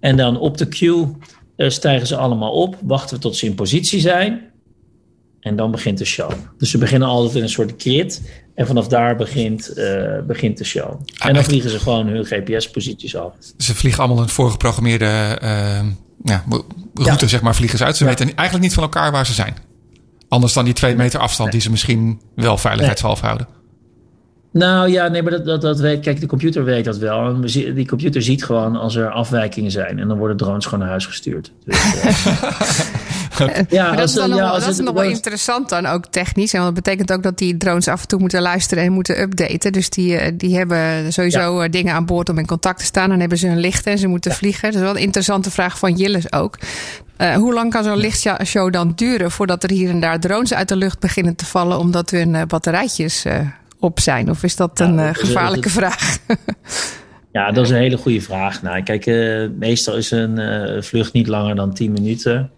[0.00, 1.06] En dan op de queue
[1.66, 4.50] stijgen ze allemaal op, wachten we tot ze in positie zijn.
[5.40, 6.30] En dan begint de show.
[6.58, 8.22] Dus ze beginnen altijd in een soort grid.
[8.54, 11.00] En vanaf daar begint, uh, begint de show.
[11.18, 13.32] En dan vliegen ze gewoon hun GPS-posities af.
[13.56, 15.80] Ze vliegen allemaal een voorgeprogrammeerde uh,
[16.22, 16.44] ja,
[16.94, 17.26] route, ja.
[17.26, 17.96] zeg maar, vliegen ze uit.
[17.96, 18.10] Ze ja.
[18.10, 19.56] weten eigenlijk niet van elkaar waar ze zijn.
[20.28, 21.58] Anders dan die twee meter afstand nee.
[21.58, 23.30] die ze misschien wel veiligheidshalve nee.
[23.30, 23.57] houden.
[24.50, 27.40] Nou ja, nee, maar dat, dat, dat weet, kijk, de computer weet dat wel.
[27.40, 29.98] Die computer ziet gewoon als er afwijkingen zijn.
[29.98, 31.52] En dan worden drones gewoon naar huis gestuurd.
[31.64, 36.06] Dus, uh, ja, dat is, dan nog, ja, dat is nog wel interessant dan ook
[36.06, 36.52] technisch.
[36.54, 39.72] En dat betekent ook dat die drones af en toe moeten luisteren en moeten updaten.
[39.72, 41.68] Dus die, die hebben sowieso ja.
[41.68, 43.08] dingen aan boord om in contact te staan.
[43.08, 44.36] Dan hebben ze een licht en ze moeten ja.
[44.36, 44.62] vliegen.
[44.62, 46.58] Dat is wel een interessante vraag van Jilles ook.
[47.18, 50.68] Uh, hoe lang kan zo'n lichtshow dan duren voordat er hier en daar drones uit
[50.68, 53.34] de lucht beginnen te vallen omdat hun batterijtjes uh,
[53.80, 54.30] op zijn?
[54.30, 56.18] Of is dat een ja, dat gevaarlijke vraag?
[57.32, 58.62] ja, dat is een hele goede vraag.
[58.62, 62.50] Nou, kijk, uh, meestal is een uh, vlucht niet langer dan 10 minuten.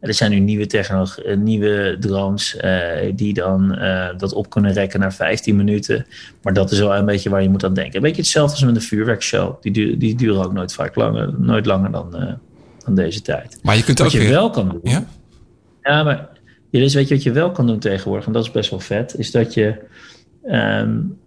[0.00, 2.82] Er zijn nu nieuwe, technologie, nieuwe drones uh,
[3.14, 3.78] die dan
[4.16, 6.06] dat op kunnen rekken naar 15 minuten.
[6.42, 7.96] Maar dat is wel een beetje waar je moet aan denken.
[7.96, 9.62] Een beetje hetzelfde als met een vuurwerkshow.
[9.62, 12.38] Die, du die duren ook nooit vaak langer, nooit langer dan,
[12.84, 13.58] dan deze tijd.
[13.62, 14.30] Maar je kunt wat ook je weer...
[14.30, 14.80] wel kan doen.
[14.82, 15.04] Ja,
[15.82, 16.28] ja maar
[16.80, 18.26] dus weet je wat je wel kan doen tegenwoordig?
[18.26, 19.18] En dat is best wel vet.
[19.18, 19.76] Is dat je
[20.46, 21.18] Um,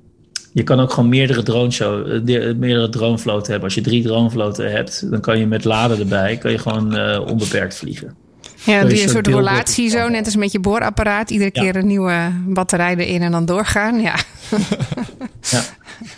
[0.54, 2.24] je kan ook gewoon meerdere, drone show,
[2.56, 3.64] meerdere dronevloten hebben.
[3.64, 7.22] Als je drie dronevloten hebt, dan kan je met laden erbij kan je gewoon uh,
[7.28, 8.16] onbeperkt vliegen.
[8.64, 11.30] Ja, die een soort relatie zo, net als met je boorapparaat.
[11.30, 11.62] Iedere ja.
[11.62, 14.02] keer een nieuwe batterij erin en dan doorgaan.
[14.02, 14.16] Ja.
[15.42, 15.62] ja.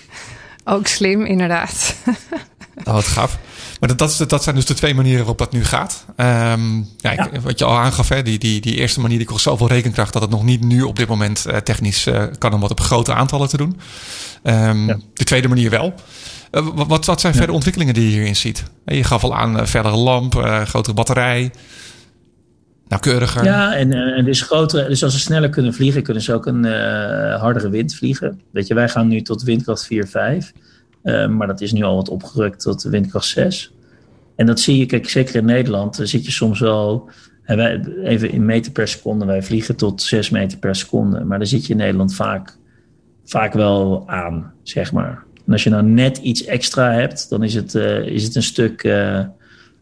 [0.75, 1.95] Ook slim, inderdaad.
[2.83, 3.39] Oh, wat gaaf.
[3.79, 6.05] Maar dat, dat, zijn dus de twee manieren waarop dat nu gaat.
[6.09, 7.31] Um, ja, ja.
[7.31, 10.13] Ik, wat je al aangaf, hè, die, die, die eerste manier die kost zoveel rekenkracht
[10.13, 12.79] dat het nog niet nu op dit moment uh, technisch uh, kan om wat op
[12.79, 13.79] grote aantallen te doen.
[14.43, 14.97] Um, ja.
[15.13, 15.93] De tweede manier wel.
[16.73, 18.63] wat, wat zijn verder ontwikkelingen die je hierin ziet?
[18.85, 20.33] Je gaf al aan verdere lamp,
[20.65, 21.51] grotere batterij.
[22.87, 23.43] Nauwkeuriger.
[23.43, 26.63] Ja, en, en dus, grotere, dus als ze sneller kunnen vliegen, kunnen ze ook een
[27.39, 28.41] hardere wind vliegen.
[28.51, 30.51] Weet je, wij gaan nu tot windkracht 4, 5.
[31.03, 33.73] Maar dat is nu al wat opgerukt tot windkracht 6.
[34.35, 37.09] En dat zie je, kijk, zeker in Nederland zit je soms wel
[37.55, 41.23] wij, even in meter per seconde, wij vliegen tot 6 meter per seconde.
[41.23, 42.57] Maar daar zit je in Nederland vaak,
[43.25, 45.23] vaak wel aan, zeg maar.
[45.45, 48.43] En als je nou net iets extra hebt, dan is het, uh, is het een
[48.43, 48.83] stuk.
[48.83, 49.25] Uh,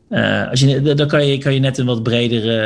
[0.09, 2.57] uh, als je, dan kan je, kan je net een wat bredere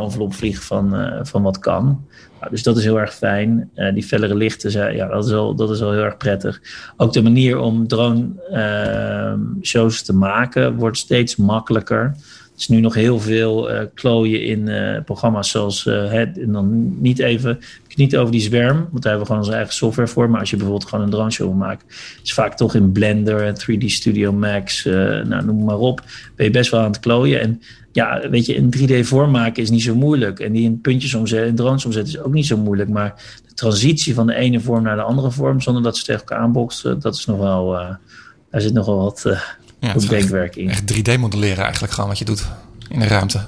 [0.00, 2.06] envelop vliegen van, van wat kan.
[2.40, 3.70] Nou, dus dat is heel erg fijn.
[3.94, 6.60] die fellere lichten, zijn, ja, dat, is al, dat is al heel erg prettig.
[6.96, 12.14] Ook de manier om drone-shows te maken wordt steeds makkelijker
[12.56, 17.18] is nu nog heel veel uh, klooien in uh, programma's zoals uh, en dan niet
[17.18, 17.58] even
[17.96, 20.30] niet over die zwerm, want daar hebben we gewoon onze eigen software voor.
[20.30, 21.86] Maar als je bijvoorbeeld gewoon een drone show wil maken,
[22.22, 26.02] is vaak toch in Blender en 3D Studio Max, nou, noem maar op,
[26.36, 27.40] ben je best wel aan het klooien.
[27.40, 27.62] En
[27.92, 30.40] ja, weet je, een 3D vorm maken is niet zo moeilijk.
[30.40, 32.90] En die in puntjes omzetten, in drones omzetten is ook niet zo moeilijk.
[32.90, 33.14] Maar
[33.48, 36.38] de transitie van de ene vorm naar de andere vorm, zonder dat ze tegen elkaar
[36.38, 37.70] aanboksen, dat is nog wel,
[38.50, 39.26] daar zit nogal wat
[39.84, 40.70] ja, het denkwerk in.
[40.70, 42.48] Echt 3D modelleren eigenlijk gewoon wat je doet
[42.88, 43.40] in de ruimte.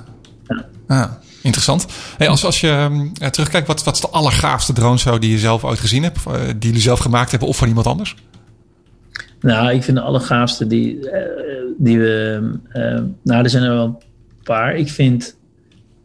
[0.47, 0.65] Ja.
[0.87, 1.11] Ah,
[1.43, 1.87] interessant.
[2.17, 5.39] Hey, als, als je uh, terugkijkt, wat, wat is de allergaafste drone show die je
[5.39, 6.19] zelf ooit gezien hebt?
[6.29, 8.17] Uh, die jullie zelf gemaakt hebben of van iemand anders?
[9.41, 11.11] Nou, ik vind de allergaafste die, uh,
[11.79, 12.41] die we...
[13.23, 13.97] nou, er zijn er wel een
[14.43, 14.77] paar.
[14.77, 15.37] Ik vind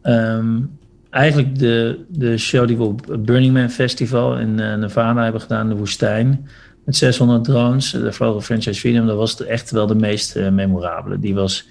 [0.02, 0.78] um,
[1.10, 5.76] eigenlijk de, de show die we op Burning Man Festival in Nevada hebben gedaan, de
[5.76, 6.46] woestijn
[6.84, 7.90] met 600 drones.
[7.90, 11.18] De vlogen Franchise Freedom, dat was echt wel de meest uh, memorabele.
[11.18, 11.66] Die was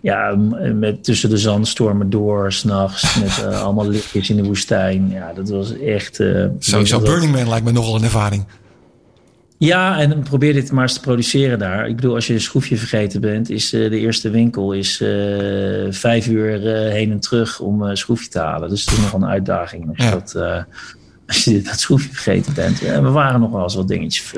[0.00, 0.34] ja,
[0.74, 5.10] met tussen de zandstormen door, s'nachts, met uh, allemaal lichtjes in de woestijn.
[5.10, 6.18] Ja, dat was echt...
[6.18, 8.44] Uh, Sowieso Burning Man lijkt me nogal een ervaring.
[9.58, 11.88] Ja, en probeer dit maar eens te produceren daar.
[11.88, 14.96] Ik bedoel, als je een schroefje vergeten bent, is uh, de eerste winkel is
[15.90, 18.68] vijf uur heen en terug om een schroefje te halen.
[18.68, 19.88] Dus het is nog een uitdaging.
[19.88, 20.10] Als ja.
[20.10, 20.66] dat,
[21.28, 22.80] als je dat schroefje vergeten bent.
[22.80, 24.32] we waren nog wel eens wat dingetjes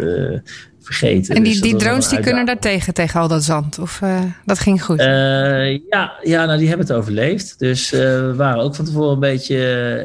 [0.81, 1.35] vergeten.
[1.35, 3.79] En die, dus die drones die kunnen daar tegen, tegen al dat zand?
[3.79, 5.01] Of uh, dat ging goed?
[5.01, 7.59] Uh, ja, ja, nou die hebben het overleefd.
[7.59, 9.57] Dus we waren ook van tevoren een beetje...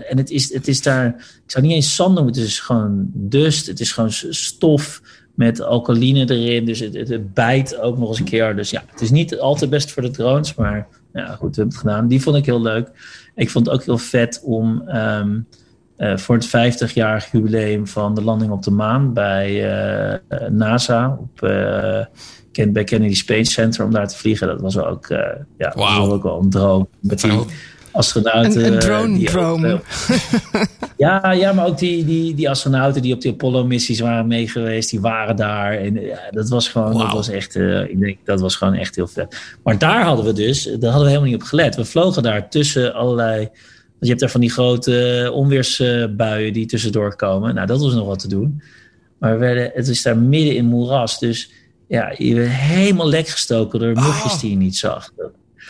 [0.09, 1.07] en het is, het is daar...
[1.45, 3.67] Ik zou niet eens zand noemen, het is gewoon dust.
[3.67, 5.01] Het is gewoon stof
[5.33, 6.65] met alkaline erin.
[6.65, 8.55] Dus het, het, bijt ook nog eens een keer.
[8.55, 10.55] Dus ja, het is niet altijd best voor de drones.
[10.55, 12.07] Maar ja, goed, we hebben het gedaan.
[12.07, 12.89] Die vond ik heel leuk.
[13.35, 14.89] Ik vond het ook heel vet om...
[14.89, 15.47] Um,
[15.97, 21.41] uh, voor het 50-jarig jubileum van de landing op de maan bij uh, NASA op,
[21.41, 24.47] uh, bij Kennedy Space Center om daar te vliegen.
[24.47, 25.07] Dat was ook,
[25.57, 25.97] ja, wow.
[25.97, 26.87] was ook wel een droom.
[26.99, 27.45] Met die
[27.91, 28.65] astronauten.
[28.65, 29.65] Een, een drone-droom.
[30.97, 35.01] ja, ja, maar ook die, die, die astronauten die op die Apollo-missies waren meegeweest, die
[35.01, 35.73] waren daar.
[35.73, 37.01] En ja, dat was gewoon, wow.
[37.01, 37.55] dat was echt,
[37.87, 39.57] ik denk, dat was gewoon echt heel vet.
[39.63, 41.75] Maar daar hadden we dus, daar hadden we helemaal niet op gelet.
[41.75, 43.49] We vlogen daar tussen allerlei
[43.99, 47.55] je hebt daar van die grote onweersbuien die tussendoor komen.
[47.55, 48.61] Nou, dat was nog wat te doen.
[49.17, 51.19] Maar we werden, het is daar midden in moeras.
[51.19, 51.51] Dus
[51.87, 54.39] ja, je werd helemaal lek gestoken door mugjes oh.
[54.39, 55.11] die je niet zag.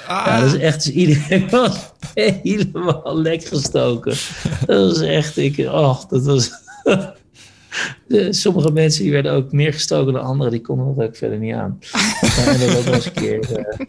[0.07, 0.25] Ah.
[0.25, 4.15] Ja, dat is echt, dus iedereen was helemaal lek gestoken.
[4.65, 6.51] Dat was echt, ik, oh, dat was...
[8.29, 11.53] sommige mensen die werden ook meer gestoken dan anderen, die konden dat ook verder niet
[11.53, 11.79] aan.
[12.45, 13.51] en dat ook wel eens een keer...
[13.51, 13.85] Uh,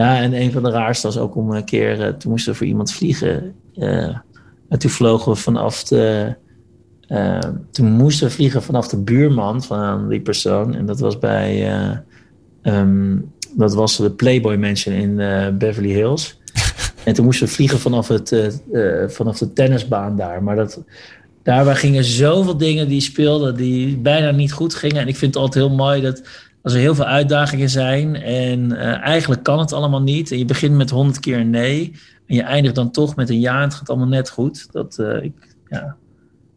[0.00, 2.58] ja, en een van de raarste was ook om een keer, uh, toen moesten we
[2.58, 3.54] voor iemand vliegen.
[3.76, 4.16] Uh,
[4.68, 6.34] en toen vlogen we vanaf de.
[7.08, 7.38] Uh,
[7.70, 10.74] toen moesten we vliegen vanaf de buurman van die persoon.
[10.74, 11.72] En dat was bij.
[12.62, 15.16] Um, dat was de Playboy Mansion in
[15.58, 16.40] Beverly Hills.
[17.04, 18.60] en toen moesten we vliegen vanaf, het,
[19.06, 20.42] vanaf de tennisbaan daar.
[20.42, 20.82] Maar dat,
[21.42, 25.00] daar gingen zoveel dingen die speelden die bijna niet goed gingen.
[25.00, 26.22] En ik vind het altijd heel mooi dat
[26.62, 30.30] als er heel veel uitdagingen zijn en uh, eigenlijk kan het allemaal niet.
[30.30, 31.92] En je begint met honderd keer nee.
[32.26, 34.66] En je eindigt dan toch met een ja en het gaat allemaal net goed.
[34.72, 35.32] Dat, uh, ik,
[35.68, 35.96] ja,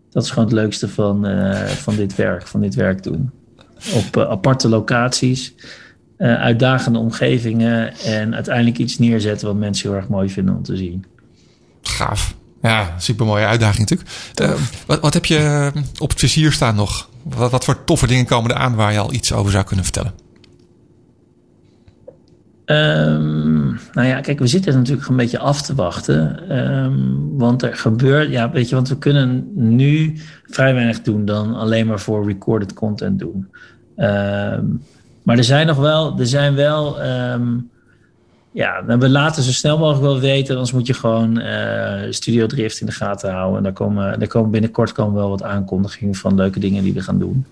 [0.10, 3.32] dat is gewoon het leukste van, uh, van dit werk, van dit werk doen.
[3.94, 5.56] Op aparte locaties,
[6.18, 11.06] uitdagende omgevingen en uiteindelijk iets neerzetten wat mensen heel erg mooi vinden om te zien.
[11.82, 12.36] Gaaf.
[12.62, 14.10] Ja, super mooie uitdaging natuurlijk.
[14.86, 17.10] wat, wat heb je op het vizier staan nog?
[17.24, 19.86] Wat, wat voor toffe dingen komen er aan waar je al iets over zou kunnen
[19.86, 20.14] vertellen?
[22.66, 26.52] Um, nou ja, kijk, we zitten natuurlijk een beetje af te wachten.
[26.58, 31.56] Um, want er gebeurt, ja, weet je, want we kunnen nu vrij weinig doen dan
[31.56, 33.48] alleen maar voor recorded content doen.
[33.98, 34.82] Um,
[35.24, 37.02] maar er zijn nog wel, er zijn wel
[38.54, 40.54] ja, nou, we laten zo snel mogelijk wel weten.
[40.54, 43.58] Anders moet je gewoon uh, Studio Drift in de gaten houden.
[43.58, 47.02] En daar komen, daar komen binnenkort komen wel wat aankondigingen van leuke dingen die we
[47.02, 47.46] gaan doen.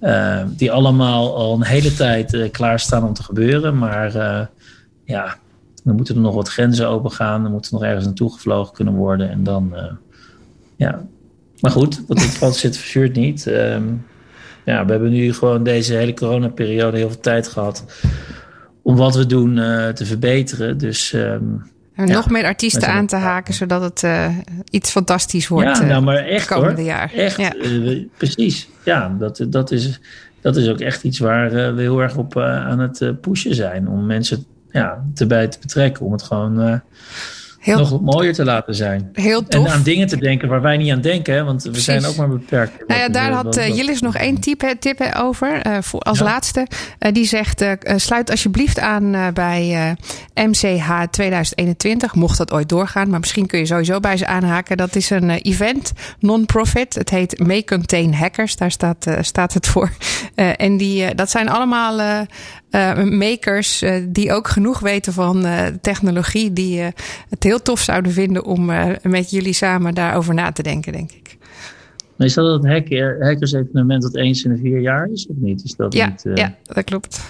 [0.00, 3.78] Uh, die allemaal al een hele tijd uh, klaarstaan om te gebeuren.
[3.78, 4.12] Maar
[5.04, 5.36] ja,
[5.84, 7.42] dan moeten er nog wat grenzen open gaan.
[7.42, 9.30] Dan moet er nog ergens naartoe gevlogen kunnen worden.
[9.30, 9.74] En dan,
[10.76, 11.02] ja.
[11.60, 13.46] Maar goed, dat valt zit verzuurd niet.
[13.46, 14.06] Um,
[14.64, 17.84] ja, we hebben nu gewoon deze hele coronaperiode heel veel tijd gehad
[18.82, 19.54] om wat we doen
[19.94, 20.78] te verbeteren.
[20.78, 21.62] Dus um,
[21.94, 24.28] en ja, nog meer artiesten aan te haken, zodat het uh,
[24.70, 25.78] iets fantastisch wordt.
[25.78, 26.84] Ja, nou, maar echt komende hoor.
[26.90, 27.12] jaar.
[27.12, 27.54] Echt, ja.
[27.54, 28.68] uh, precies.
[28.84, 30.00] Ja, dat, dat, is,
[30.40, 33.88] dat is ook echt iets waar uh, we heel erg op aan het pushen zijn.
[33.88, 36.06] Om mensen ja, erbij te betrekken.
[36.06, 36.82] Om het gewoon
[37.60, 39.08] heel, nog mooier te laten zijn.
[39.12, 39.66] Heel tof.
[39.66, 41.34] En aan dingen te denken waar wij niet aan denken.
[41.34, 41.84] Hè, want we Precies.
[41.86, 42.84] zijn ook maar beperkt.
[42.86, 45.60] Nou ja, daar had uh, Jillis nog één tip, tip over.
[45.62, 46.24] eh, voor, als Ja.
[46.24, 46.66] laatste.
[46.98, 47.64] Eh, die zegt:
[47.96, 49.94] sluit alsjeblieft aan bij
[50.34, 52.14] MCH 2021.
[52.14, 53.10] Mocht dat ooit doorgaan.
[53.10, 54.76] Maar misschien kun je sowieso bij ze aanhaken.
[54.76, 56.94] Dat is een event, non-profit.
[56.94, 58.56] Het heet May Contain Hackers.
[58.56, 59.90] Daar staat, staat het voor.
[60.56, 62.26] En die, dat zijn allemaal.
[62.70, 66.80] Eh, makers eh, die ook genoeg weten van eh, technologie, die
[67.28, 68.70] het heel tof zouden vinden om
[69.02, 71.38] met jullie samen daarover na te denken, denk ik.
[72.18, 75.64] Is dat het hacker, hackers-evenement dat eens in de vier jaar is, of niet?
[75.64, 77.20] Is dat Ja, niet, ja, dat klopt.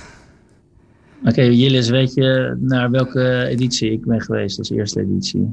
[1.24, 5.50] Oké, Jillis, weet je naar welke editie ik ben geweest als eerste editie?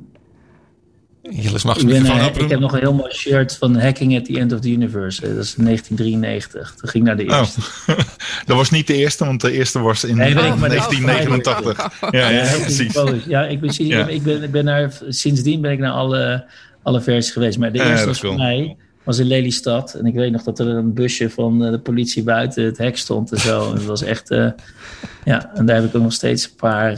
[1.30, 2.06] Ik, ben,
[2.44, 5.22] ik heb nog een heel mooi shirt van Hacking at the End of the Universe.
[5.22, 6.76] Eh, Dat is 1993.
[6.82, 7.62] Dat ging naar de Oh, eerste.
[8.46, 10.70] dat was niet de eerste, want de eerste was in Nee, weet ik, eh, maar
[10.70, 11.92] dat- 1989.
[12.12, 12.94] Ja, ja, Ja, precies.
[13.26, 14.08] Ja, ik ben, Ja.
[14.08, 16.46] ik ben, ik ben naar, sindsdien ben ik naar alle,
[16.84, 17.58] alle versies geweest.
[17.58, 19.94] Maar de eerste was voor mij was in Lelystad.
[19.94, 22.98] En ik weet nog dat er een busje van eh, de politie buiten het hek
[22.98, 23.66] stond en zo.
[23.70, 24.30] En dat was echt...
[24.32, 24.48] eh,
[25.26, 26.96] ja, en daar heb ik ook nog steeds een paar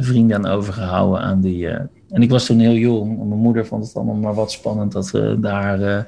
[0.00, 1.20] vrienden aan overgehouden.
[1.20, 1.68] Aan die,
[2.12, 3.20] en ik was toen heel jong.
[3.20, 6.02] En mijn moeder vond het allemaal maar wat spannend dat we daar eh,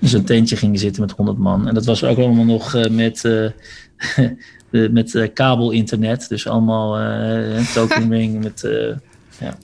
[0.00, 1.68] in zo'n tentje gingen zitten met 100 man.
[1.68, 3.20] En dat was ook allemaal nog eh, met...
[4.70, 6.28] de- met kabel-internet.
[6.28, 8.42] Dus allemaal eh, een token ring.
[8.44, 8.68] Met,
[9.38, 9.54] ja.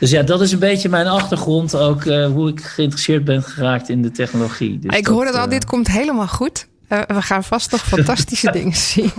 [0.00, 1.76] Dus ja, dat is een beetje mijn achtergrond.
[1.76, 4.78] Ook hoe ik geïnteresseerd ben geraakt in de technologie.
[4.78, 6.68] Dus ik hoor het al, dit komt helemaal goed.
[6.88, 9.10] We gaan vast nog fantastische dingen zien.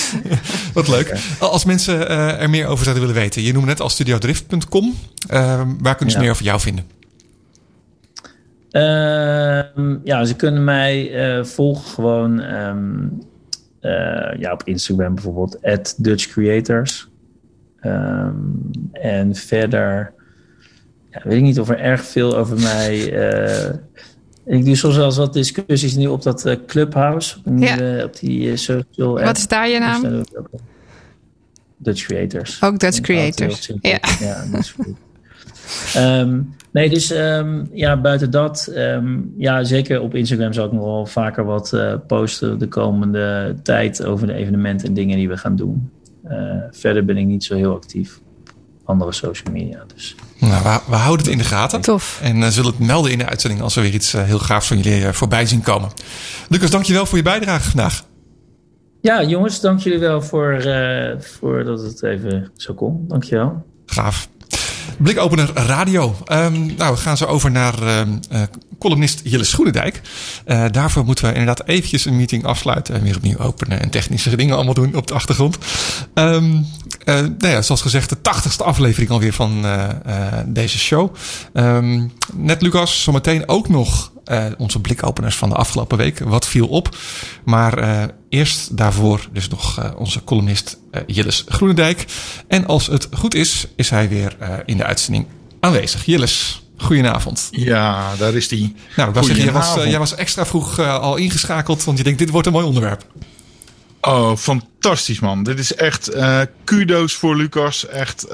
[0.74, 1.14] Wat leuk.
[1.38, 3.42] Als mensen eh, er meer over zouden willen weten.
[3.42, 4.94] Je noemde net al studiodrift.com.
[5.28, 6.84] Eh, waar kunnen ze meer over jou vinden?
[8.70, 13.08] Ehm, ja, ze kunnen mij eh, volgen gewoon ehm,
[13.80, 17.08] eh, ja, op Instagram bijvoorbeeld, at Dutch Creators.
[17.80, 18.34] Ehm,
[18.92, 20.12] en verder
[21.10, 23.12] ja, weet ik niet of er erg veel over mij...
[24.44, 27.36] ik doe soms wel eens wat discussies nu op dat eh, Clubhouse.
[27.56, 28.04] Ja.
[28.04, 29.24] op die eh, social app.
[29.24, 30.24] Wat is daar je naam?
[31.76, 32.62] Dutch Creators.
[32.62, 33.70] Ook Dutch Creators.
[33.80, 33.98] Ja.
[34.20, 34.96] Ja, dat is goed.
[35.94, 36.40] Ehm,
[36.72, 41.06] nee, dus ehm, ja, buiten dat, ehm, ja, zeker op Instagram zal ik nog wel
[41.06, 45.56] vaker wat eh, posten de komende tijd over de evenementen en dingen die we gaan
[45.56, 45.90] doen.
[46.70, 48.20] Verder ben ik niet zo heel actief
[48.80, 49.84] op andere social media.
[49.94, 50.16] Dus.
[50.48, 51.80] Nou, we, we houden het in de gaten.
[51.80, 52.18] Tof.
[52.22, 54.66] En eh, zullen het melden in de uitzending als er weer iets eh, heel gaafs
[54.66, 55.90] van jullie eh, voorbij zien komen.
[56.48, 58.04] Lucas, dankjewel voor je bijdrage vandaag.
[59.00, 63.04] Ja, jongens, dank jullie wel voor, eh, voor dat het even zo kon.
[63.08, 63.66] Dankjewel.
[63.86, 64.28] Gaaf.
[64.98, 66.16] Blikopener radio.
[66.24, 68.42] Ehm, nou, we gaan zo over naar ehm, eh,
[68.78, 70.00] columnist Jilles Groenendijk.
[70.44, 72.94] Eh, daarvoor moeten we inderdaad eventjes een meeting afsluiten.
[72.94, 75.58] En weer opnieuw openen en technische dingen allemaal doen op de achtergrond.
[76.14, 76.40] Eh,
[77.04, 79.66] nou ja, zoals gezegd, de tachtigste aflevering alweer van
[80.46, 81.14] deze show.
[82.32, 86.18] Net Lucas, zometeen ook nog eh, onze blikopeners van de afgelopen week.
[86.18, 86.96] Wat viel op?
[87.44, 92.04] Maar eh, eerst daarvoor dus nog eh, onze columnist Jilles Groenendijk.
[92.48, 95.26] En als het goed is, is hij weer in de uitzending
[95.60, 96.04] aanwezig.
[96.04, 97.48] Jilles, goedenavond.
[97.50, 98.74] Ja, daar is die.
[98.96, 102.18] Nou, ik wou zeggen, jij was, jij was extra vroeg al ingeschakeld, want je denkt,
[102.18, 103.06] dit wordt een mooi onderwerp.
[104.00, 105.42] Oh, fantastisch man.
[105.42, 106.10] Dit is echt
[106.64, 107.86] kudo's voor Lucas.
[107.86, 108.26] Echt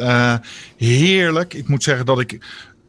[0.77, 1.55] heerlijk.
[1.55, 2.39] Ik moet zeggen dat ik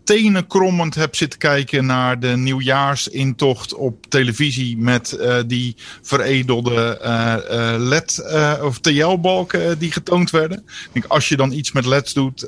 [0.03, 7.81] tenenkrommend heb zitten kijken naar de nieuwjaarsintocht op televisie met eh, die veredelde eh, eh,
[7.81, 8.23] LED
[8.61, 10.57] of TL-balken die getoond werden.
[10.57, 12.47] Ik denk, als je dan iets met LED's doet,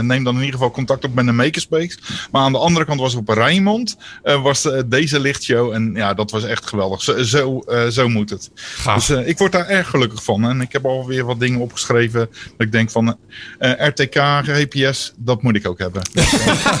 [0.00, 1.98] neem dan in ieder geval contact op met een makerspace.
[2.30, 6.44] Maar aan de andere kant was op Rijnmond was deze lichtshow en ja, dat was
[6.44, 7.02] echt geweldig.
[7.02, 8.50] Zo, zo, zo moet het.
[8.54, 9.06] Gaaf.
[9.06, 10.44] Dus ik word daar erg gelukkig van.
[10.44, 12.28] En ik heb alweer wat dingen opgeschreven.
[12.40, 13.16] Dat ik denk van
[13.58, 16.02] RTK, GPS, dat moet ik ook hebben.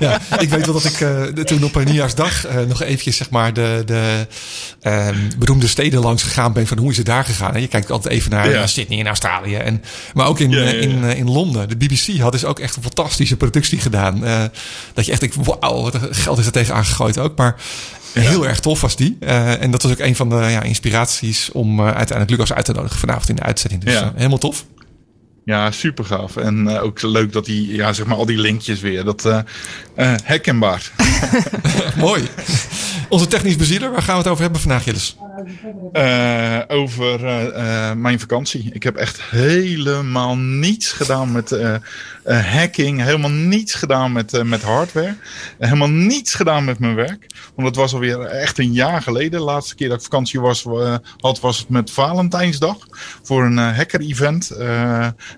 [0.00, 3.30] ja, ik weet wel dat ik eh, toen op een nieuwjaarsdag eh, nog eventjes zeg
[3.30, 4.26] maar de, de
[4.80, 7.54] ehm, beroemde steden langs gegaan ben van hoe is het daar gegaan.
[7.54, 8.66] En je kijkt altijd even naar, Ja.
[8.66, 9.54] Sydney in Australië.
[9.54, 9.82] En,
[10.14, 10.72] maar ook in, Ja, ja, ja.
[10.72, 11.68] in, eh, in Londen.
[11.68, 14.20] De BBC had dus ook echt een fantastische productie gedaan.
[14.94, 17.36] Dat je echt denkt, wauw, wat geld is er tegenaan gegooid ook.
[17.36, 17.56] Maar
[18.12, 19.16] Heel erg tof was die.
[19.20, 22.98] En dat was ook een van de ja, inspiraties om uiteindelijk Lucas uit te nodigen
[22.98, 23.84] vanavond in de uitzending.
[23.84, 24.64] Dus helemaal tof.
[25.48, 26.36] Ja, super gaaf.
[26.36, 29.04] En eh, ook leuk dat die, ja, zeg maar, al die linkjes weer.
[29.04, 29.40] Dat eh,
[30.22, 30.90] herkenbaar.
[31.96, 32.28] Mooi.
[33.08, 35.16] Onze technisch bezieler, waar gaan we het over hebben vandaag, Gilles?
[35.92, 38.70] Eh, over eh, eh, mijn vakantie.
[38.72, 41.56] Ik heb echt helemaal niets gedaan met
[42.24, 43.02] hacking.
[43.02, 45.14] Helemaal niets gedaan met, met hardware.
[45.58, 47.26] Helemaal niets gedaan met mijn werk.
[47.54, 49.30] Want het was alweer echt een jaar geleden.
[49.30, 50.66] De laatste keer dat ik vakantie was,
[51.16, 52.76] had, was het met Valentijnsdag.
[53.22, 54.52] Voor een hacker-event.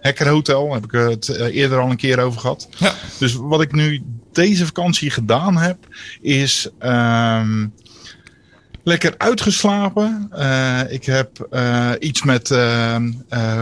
[0.00, 0.74] hackerhotel.
[0.74, 2.68] Heb ik het eerder al een keer over gehad.
[2.76, 2.94] Ja.
[3.18, 5.76] Dus wat ik nu deze vakantie gedaan heb,
[6.20, 7.66] is ehm,
[8.82, 10.28] lekker uitgeslapen.
[10.30, 12.96] Eh, ik heb eh, iets met, eh,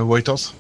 [0.00, 0.54] hoe heet dat?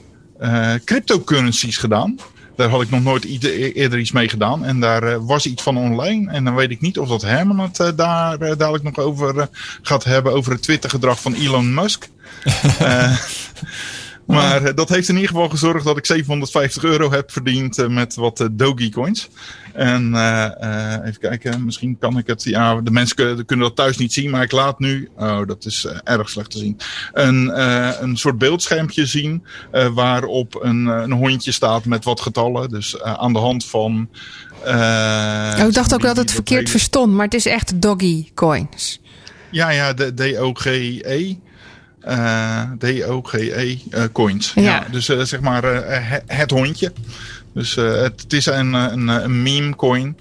[0.84, 2.16] Cryptocurrencies gedaan.
[2.56, 4.64] Daar had ik nog nooit ieder- eerder iets mee gedaan.
[4.64, 6.30] En daar was iets van online.
[6.30, 9.48] En dan weet ik niet of dat Herman het daar dadelijk nog over
[9.82, 10.32] gaat hebben.
[10.32, 12.08] Over het Twitter-gedrag van Elon Musk.
[14.28, 17.86] Maar eh, dat heeft in ieder geval gezorgd dat ik 750 euro heb verdiend eh,
[17.86, 19.28] met wat eh, Doge coins.
[19.72, 20.06] En
[21.04, 22.44] even kijken, misschien kan ik het.
[22.44, 25.08] Ja, de mensen kunnen, kunnen dat thuis niet zien, maar ik laat nu.
[25.16, 26.76] Oh, dat is erg slecht te zien.
[27.12, 27.60] Een,
[28.02, 29.44] een soort beeldschermpje zien.
[29.94, 32.68] waarop een, een hondje staat met wat getallen.
[32.68, 34.08] Dus aan de hand van.
[34.64, 39.00] Oh, ik dacht ook dat het verkeerd verstond, maar het is echt doggy coins.
[39.50, 41.36] Ja, ja, de D-O-G-E.
[42.00, 44.52] Eh, D-O-G-E eh, coins.
[44.54, 44.62] Ja.
[44.62, 44.86] Ja.
[44.90, 46.92] dus eh, zeg maar het, het hondje.
[47.54, 50.16] Dus het, het is een, een, een meme coin.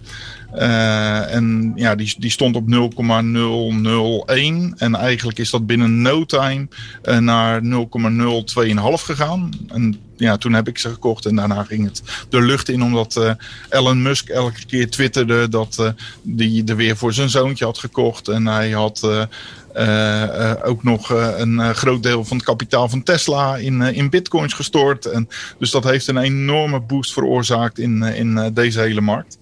[0.51, 4.73] En ja, die, die stond op 0,001.
[4.78, 6.67] En eigenlijk is dat binnen no time
[7.01, 9.49] eh, naar 0,025 gegaan.
[9.67, 12.84] En ja, toen heb ik ze gekocht en daarna ging het de lucht in.
[12.84, 13.32] Omdat eh,
[13.70, 15.89] Elon Musk elke keer twitterde dat eh,
[16.22, 18.28] die er weer voor zijn zoontje had gekocht.
[18.28, 19.28] En hij had
[19.74, 25.05] eh, ook nog een groot deel van het kapitaal van Tesla in, in bitcoins gestort.
[25.05, 29.38] En, dus dat heeft een enorme boost veroorzaakt in, in deze hele markt.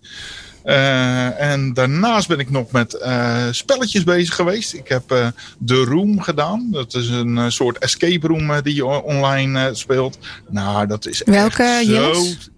[0.65, 4.73] Eh, en daarnaast ben ik nog met eh, spelletjes bezig geweest.
[4.73, 5.27] Ik heb eh
[5.65, 6.67] The Room gedaan.
[6.71, 10.17] Dat is een soort escape room die je online speelt.
[10.49, 11.91] Nou, dat is Welke, echt zo...
[11.91, 12.49] Jilles?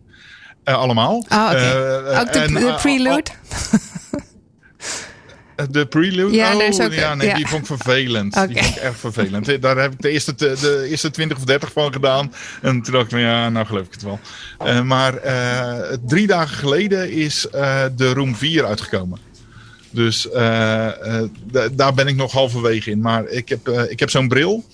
[0.63, 1.25] Allemaal.
[1.27, 1.57] Ah, oké.
[1.57, 3.31] Eh, Ook de, en, de prelude?
[5.69, 6.35] De prelude?
[6.35, 7.35] Ja, oh, ook- ja, nee, ja.
[7.35, 8.33] die vond ik vervelend.
[8.33, 9.61] Die vond ik erg vervelend.
[9.61, 12.33] Daar heb ik de eerste, te- de eerste 20 of 30 van gedaan.
[12.61, 14.19] En toen dacht ik van ja, nou geloof ik het wel.
[14.59, 19.19] Eh, maar eh, drie dagen geleden is eh, de Room 4 uitgekomen.
[19.89, 23.01] Dus da- daar ben ik nog halverwege in.
[23.01, 24.65] Maar ik heb, ik heb zo'n bril.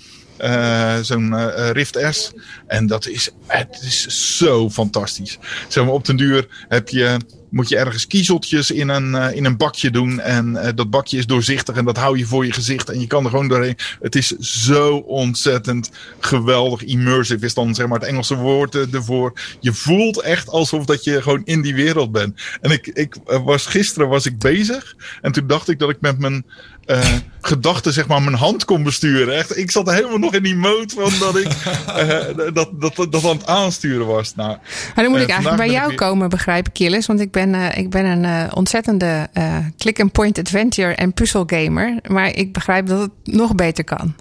[1.01, 1.35] zo'n
[1.71, 2.31] Rift S.
[2.67, 5.37] En dat is, het is zo fantastisch.
[5.67, 7.17] Zeg maar, op den duur heb je,
[7.53, 10.19] moet je ergens kiezeltjes in een, eh, in een bakje doen.
[10.19, 12.89] En eh, dat bakje is doorzichtig en dat hou je voor je gezicht.
[12.89, 13.77] En je kan er gewoon doorheen.
[14.01, 16.83] Het is zo ontzettend geweldig.
[16.83, 19.33] Immersive is dan zeg maar het Engelse woord eh, ervoor.
[19.59, 22.41] Je voelt echt alsof dat je gewoon in die wereld bent.
[22.61, 24.95] En ik, ik was, gisteren was ik bezig.
[25.21, 26.45] En toen dacht ik dat ik met mijn
[26.85, 29.35] eh, gedachten zeg maar mijn hand kon besturen.
[29.37, 31.47] Echt, ik zat helemaal nog in die mode van dat ik
[31.95, 32.19] eh,
[32.53, 34.35] dat, dat, dat, dat aan het aansturen was.
[34.35, 34.49] Nou,
[34.95, 37.05] Maar dan moet eh, ik eigenlijk bij jou weer- komen, begrijp ik, Killis.
[37.05, 39.29] Want ik ben, eh, ik ben een eh, ontzettende
[39.77, 41.99] click-and-point adventure en puzzelgamer.
[42.07, 44.15] Maar ik begrijp dat het nog beter kan.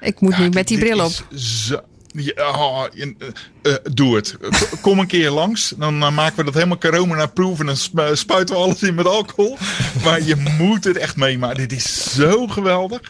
[0.00, 1.12] Ik moet Ja, nu met die dit bril op.
[1.30, 1.80] is Zo,
[2.14, 3.14] ja, je-
[3.62, 4.36] eh, eh, doe het.
[4.80, 5.72] Kom een keer langs.
[5.76, 7.60] Dan eh, maken we dat helemaal corona-proof.
[7.60, 9.58] En dan spu- spuiten we alles in met alcohol.
[10.04, 11.56] Maar je moet het echt meemaken.
[11.56, 13.00] Dit is zo geweldig.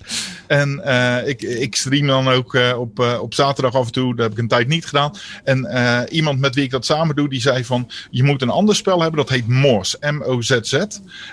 [0.54, 4.14] En eh, ik, ik stream dan ook eh, op, eh, op zaterdag af en toe.
[4.14, 5.12] Dat heb ik een tijd niet gedaan.
[5.44, 5.68] En
[6.10, 7.90] iemand met wie ik dat samen doe, die zei van...
[8.10, 9.18] Je moet een ander spel hebben.
[9.18, 9.94] Dat heet Moz.
[10.00, 10.78] M-O-Z-Z.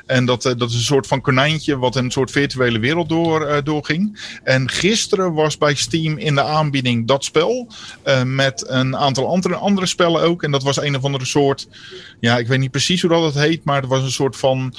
[0.05, 4.19] En dat, dat is een soort van konijntje wat een soort virtuele wereld door, doorging.
[4.43, 7.67] En gisteren was bij Steam in de aanbieding dat spel.
[8.25, 10.43] met een aantal andere, andere spellen ook.
[10.43, 11.67] En dat was een of andere soort.
[12.19, 13.63] Ja, ik weet niet precies hoe dat het heet.
[13.63, 14.73] Maar het was een soort van.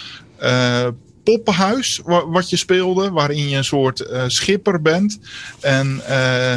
[1.22, 5.18] Poppenhuis wa- wat je speelde, waarin je een soort eh, schipper bent.
[5.60, 6.56] En eh,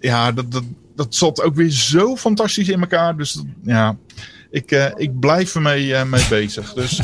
[0.00, 0.64] ja, dat, dat,
[0.96, 3.16] dat zat ook weer zo fantastisch in elkaar.
[3.16, 3.96] Dus dat- ja,
[4.50, 6.72] ik, eh, ik blijf ermee mee bezig.
[6.72, 7.00] Dus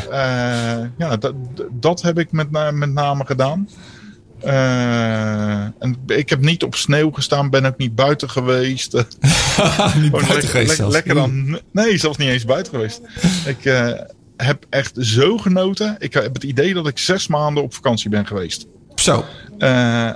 [0.98, 1.34] ja, dat,
[1.70, 3.68] dat heb ik met, met name gedaan.
[5.78, 8.92] En ik heb niet op sneeuw gestaan, ben ook niet buiten geweest.
[8.92, 10.94] Niet buiten lekker, geweest lekker, zelfs.
[10.94, 11.58] lekker aan.
[11.72, 13.00] Nee, zelfs niet eens buiten geweest.
[13.46, 13.64] Ik
[14.47, 15.97] heb echt zo genoten.
[15.99, 18.66] Ik heb het idee dat ik zes maanden op vakantie ben geweest.
[18.95, 19.24] Zo.
[19.59, 20.12] Eh,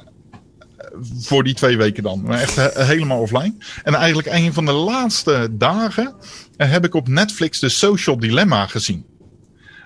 [1.20, 2.22] voor die twee weken dan.
[2.22, 3.54] Maar echt he- helemaal offline.
[3.84, 6.14] En eigenlijk een van de laatste dagen
[6.56, 9.04] eh, heb ik op Netflix de Social Dilemma gezien.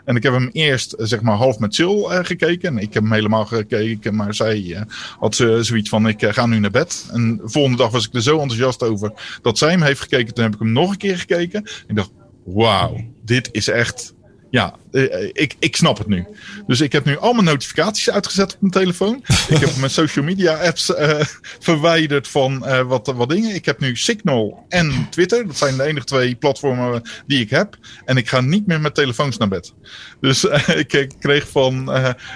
[0.05, 2.69] En ik heb hem eerst eh, zeg maar half met Sil eh, gekeken.
[2.69, 4.83] En ik heb hem helemaal gekeken, maar zij eh,
[5.19, 7.09] had zoiets van ik eh, ga nu naar bed.
[7.13, 9.13] En de volgende dag was ik er zo enthousiast over
[9.43, 10.35] dat zij hem heeft gekeken.
[10.35, 11.61] Toen heb ik hem nog een keer gekeken.
[11.87, 12.11] Ik dacht,
[12.45, 14.15] wauw, dit is echt
[14.57, 16.27] ja, eh, ik, ik snap het nu.
[16.67, 19.25] Dus ik heb nu al mijn notificaties uitgezet op mijn telefoon.
[19.49, 21.21] ik heb mijn social media apps eh,
[21.59, 23.55] verwijderd van eh, wat, wat dingen.
[23.55, 25.47] Ik heb nu Signal en Twitter.
[25.47, 27.77] Dat zijn de enige twee platformen die ik heb.
[28.05, 29.75] En ik ga niet meer met telefoons naar bed.
[30.21, 30.45] Dus
[30.83, 31.91] ik, ik kreeg van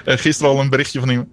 [0.05, 1.29] gisteren al een berichtje van iemand.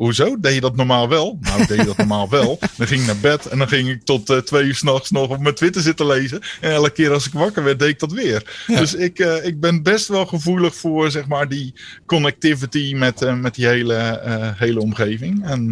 [0.00, 0.40] Hoezo?
[0.40, 1.38] Deed je dat normaal wel?
[1.40, 2.58] Nou, deed je dat normaal wel.
[2.76, 5.28] Dan ging ik naar bed en dan ging ik tot uh, twee uur s'nachts nog
[5.28, 6.40] op mijn Twitter zitten lezen.
[6.60, 8.64] En elke keer als ik wakker werd, deed ik dat weer.
[8.66, 8.78] Ja.
[8.78, 11.74] Dus ik, uh, ik ben best wel gevoelig voor zeg maar, die
[12.06, 14.20] connectivity met, uh, met die hele,
[14.56, 15.46] hele omgeving.
[15.46, 15.70] En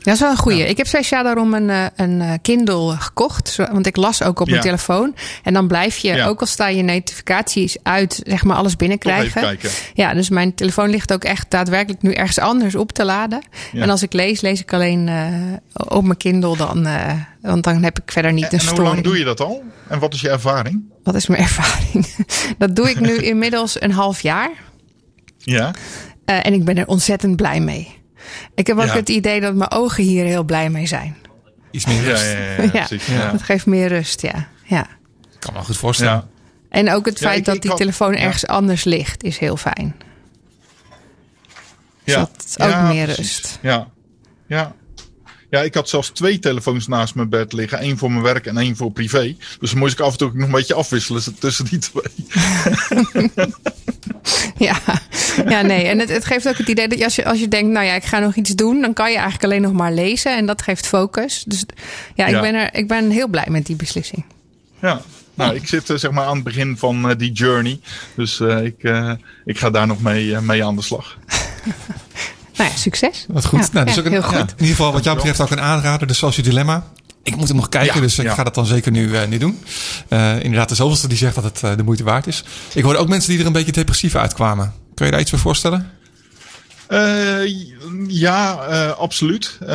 [0.00, 0.58] dat is wel een goeie.
[0.58, 0.64] Ja.
[0.64, 3.56] Ik heb speciaal daarom een, eh, een eh, Kindle gekocht.
[3.72, 4.64] Want ik las ook op mijn ja.
[4.64, 5.14] telefoon.
[5.42, 6.26] En dan blijf je, ja.
[6.26, 9.58] ook al sta je notificaties uit, zeg maar alles binnenkrijgen.
[9.94, 13.40] Ja, dus mijn telefoon ligt ook echt daadwerkelijk nu ergens anders op te laden.
[13.72, 15.26] En als ik lees, lees ik alleen uh,
[15.72, 16.86] op mijn Kindle dan.
[16.86, 18.78] Uh, want dan heb ik verder niet en, een storing.
[18.78, 19.62] En hoe lang doe je dat al?
[19.88, 20.82] En wat is je ervaring?
[21.04, 22.06] Wat is mijn ervaring?
[22.58, 24.50] dat doe ik nu inmiddels een half jaar.
[25.38, 25.74] Ja.
[26.24, 27.99] en ik ben er ontzettend blij mee.
[28.54, 28.94] Ik heb ook ja.
[28.94, 31.16] het idee dat mijn ogen hier heel blij mee zijn.
[31.70, 32.22] Iets meer rust.
[32.22, 34.48] Ja, ja, ja, dat geeft meer rust, ja.
[34.64, 34.86] ja.
[35.32, 36.28] Ik kan me goed voorstellen.
[36.68, 39.94] En ook het feit ik, dat ik die telefoon ergens anders ligt, is heel fijn.
[42.04, 43.40] Ja, dus dat is ook meer precies.
[43.40, 43.58] rust.
[43.62, 43.88] Ja,
[44.46, 44.74] ja.
[45.50, 47.78] Ja, ik had zelfs twee telefoons naast mijn bed liggen.
[47.78, 49.36] één voor mijn werk en één voor privé.
[49.60, 52.02] Dus dan moest ik af en toe nog een beetje afwisselen tussen die twee.
[54.68, 54.99] ja.
[55.48, 55.86] Ja, nee.
[55.86, 57.94] En het, het, geeft ook het idee dat als je, als je denkt, nou ja,
[57.94, 60.36] ik ga nog iets doen, dan kan je eigenlijk alleen nog maar lezen.
[60.36, 61.44] En dat geeft focus.
[61.46, 61.64] Dus
[62.14, 62.40] ja, ik, ja.
[62.40, 64.24] Ben, er, ik ben heel blij met die beslissing.
[64.80, 65.00] Ja,
[65.34, 67.80] nou, ik zit uh, zeg maar aan het begin van uh, die journey.
[68.14, 68.92] Dus uh, ik,
[69.44, 71.18] ik ga daar nog mee, mee aan de slag.
[72.56, 73.26] nou ja, succes.
[73.28, 73.60] Wat goed.
[73.60, 74.38] Ja, nou, dus ja, ook een, heel goed.
[74.38, 76.84] in ieder geval wat jou betreft ook een aanrader, de Social Dilemma.
[77.22, 79.38] Ik moet hem nog kijken, Ja, dus ik ga dat dan zeker nu, eh, nu
[79.38, 79.58] doen.
[80.08, 82.44] Eh, inderdaad, de zoveelste die zegt dat het eh, de moeite waard is.
[82.74, 84.72] Ik hoorde ook mensen die er een beetje depressief uitkwamen.
[85.00, 85.90] Kun je daar iets voor voorstellen?
[86.92, 87.68] Uh,
[88.08, 89.58] ja, uh, absoluut.
[89.62, 89.68] Uh,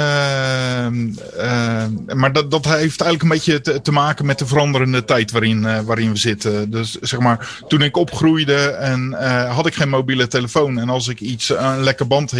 [2.13, 5.86] maar dat, dat heeft eigenlijk een beetje te, te maken met de veranderende tijd waarin,
[5.86, 6.70] waarin we zitten.
[6.70, 9.13] Dus zeg maar, toen ik opgroeide en
[9.49, 10.80] had ik geen mobiele telefoon.
[10.80, 12.34] En als ik iets, een lekker band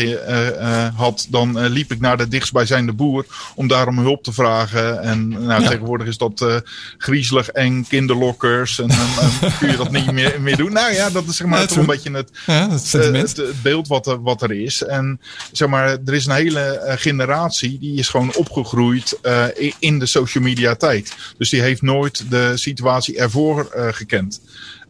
[0.96, 5.02] had, dan liep ik naar de dichtstbijzijnde boer om daarom hulp te vragen.
[5.02, 5.70] En nou, Ja.
[5.70, 6.64] tegenwoordig is dat
[6.98, 8.80] griezelig en kinderlokkers.
[8.80, 10.74] En dan kun je dat niet meer, meer doen.
[10.74, 13.62] Nou ja, dat is zeg maar Ja, toch een beetje het, Ja, eh, het, het
[13.62, 14.84] beeld wat er, wat er is.
[14.84, 15.20] En
[15.52, 19.46] zeg maar, er is een hele eh, generatie die is gewoon opgegroeid eh,
[19.80, 21.16] in de social media tijd.
[21.38, 24.42] Dus die heeft nooit de situatie ervoor eh, gekend.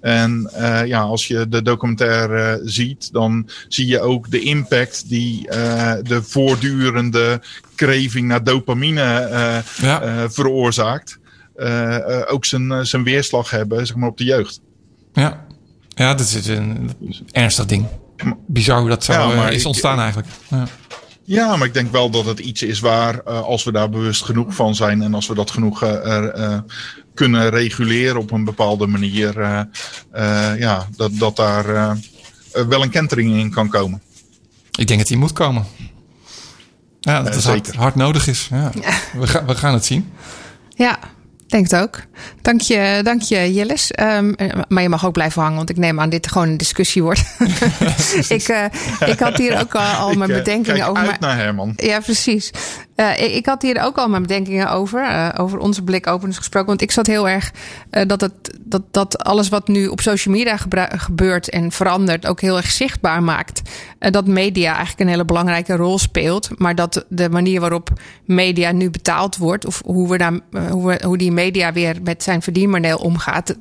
[0.01, 0.51] En
[0.85, 5.47] ja, als je de documentaire ziet, dan zie je ook de impact die
[6.01, 7.41] de voortdurende
[7.75, 10.29] kreving naar dopamine Ja.
[10.29, 11.19] veroorzaakt.
[12.27, 14.59] Ook zijn, zijn weerslag hebben zeg maar, op de jeugd.
[15.13, 15.45] Ja,
[15.87, 16.91] ja dat is een
[17.31, 17.87] ernstig ding.
[18.47, 20.27] Bizar hoe dat zo Ja, eh, maar is ik- ontstaan eigenlijk.
[20.49, 20.67] Ja.
[21.23, 24.23] Ja, maar ik denk wel dat het iets is waar, eh, als we daar bewust
[24.23, 26.57] genoeg van zijn en als we dat genoeg eh, er, eh,
[27.13, 29.59] kunnen reguleren op een bepaalde manier, eh,
[30.11, 31.97] eh, ja, dat, dat daar
[32.67, 34.01] wel een kentering in kan komen.
[34.77, 35.65] Ik denk dat die moet komen.
[36.99, 38.47] Ja, dat het hard, hard nodig is.
[38.51, 38.71] Ja.
[39.13, 40.11] We, gaan, we gaan het zien.
[40.69, 40.99] Ja,
[41.47, 41.99] denk het ook.
[42.41, 43.91] Dank je, dank je Jillis.
[43.91, 46.57] Ehm, eh, maar je mag ook blijven hangen, want ik neem aan dit gewoon een
[46.57, 47.23] discussie wordt.
[48.27, 48.69] ik,
[49.05, 51.07] ik had hier ook al, al mijn Ik, bedenkingen kijk over.
[51.07, 51.73] uit naar Herman.
[51.75, 52.51] Ja, precies.
[53.17, 55.33] Ik, ik had hier ook al mijn bedenkingen over.
[55.37, 56.67] over onze blikopeners gesproken.
[56.67, 57.51] Want ik zat heel erg
[57.89, 60.57] eh, dat, het, dat, dat alles wat nu op social media
[60.89, 62.25] gebeurt en verandert.
[62.27, 63.61] ook heel erg zichtbaar maakt.
[63.99, 66.49] eh, dat media eigenlijk een hele belangrijke rol speelt.
[66.59, 67.89] Maar dat de manier waarop
[68.25, 69.65] media nu betaald wordt.
[69.65, 70.39] of hoe, we daar,
[70.69, 73.55] hoe, we, hoe die media weer met zijn verdienmodel omgaat.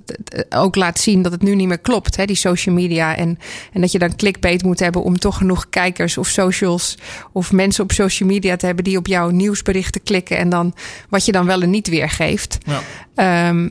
[0.51, 2.16] ook laat zien dat het nu niet meer klopt.
[2.16, 3.16] Hè, die social media.
[3.16, 3.39] En,
[3.72, 6.99] en dat je dan clickbait moet hebben om toch genoeg kijkers of socials.
[7.33, 10.37] of mensen op social media te hebben die op jouw nieuwsberichten klikken.
[10.37, 10.75] en dan
[11.09, 12.59] wat je dan wel en niet weergeeft.
[12.66, 12.81] Ja.
[13.14, 13.68] Ehm,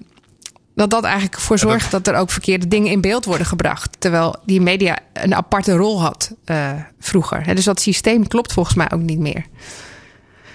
[0.76, 3.96] dat dat eigenlijk voor zorgt dat er ook verkeerde dingen in beeld worden gebracht.
[4.00, 7.56] Terwijl die media een aparte rol had eh, vroeger.
[7.56, 9.46] Dus dat systeem klopt volgens mij ook niet meer.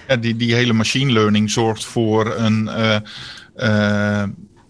[0.09, 2.97] Ja, die, die hele machine learning zorgt voor een, eh,
[3.59, 4.23] eh,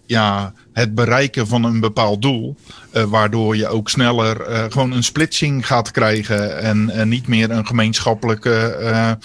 [0.05, 2.55] ja, het bereiken van een bepaald doel.
[2.91, 6.59] eh, waardoor je ook sneller eh, gewoon een splitsing gaat krijgen.
[6.59, 9.17] En, en niet meer een gemeenschappelijke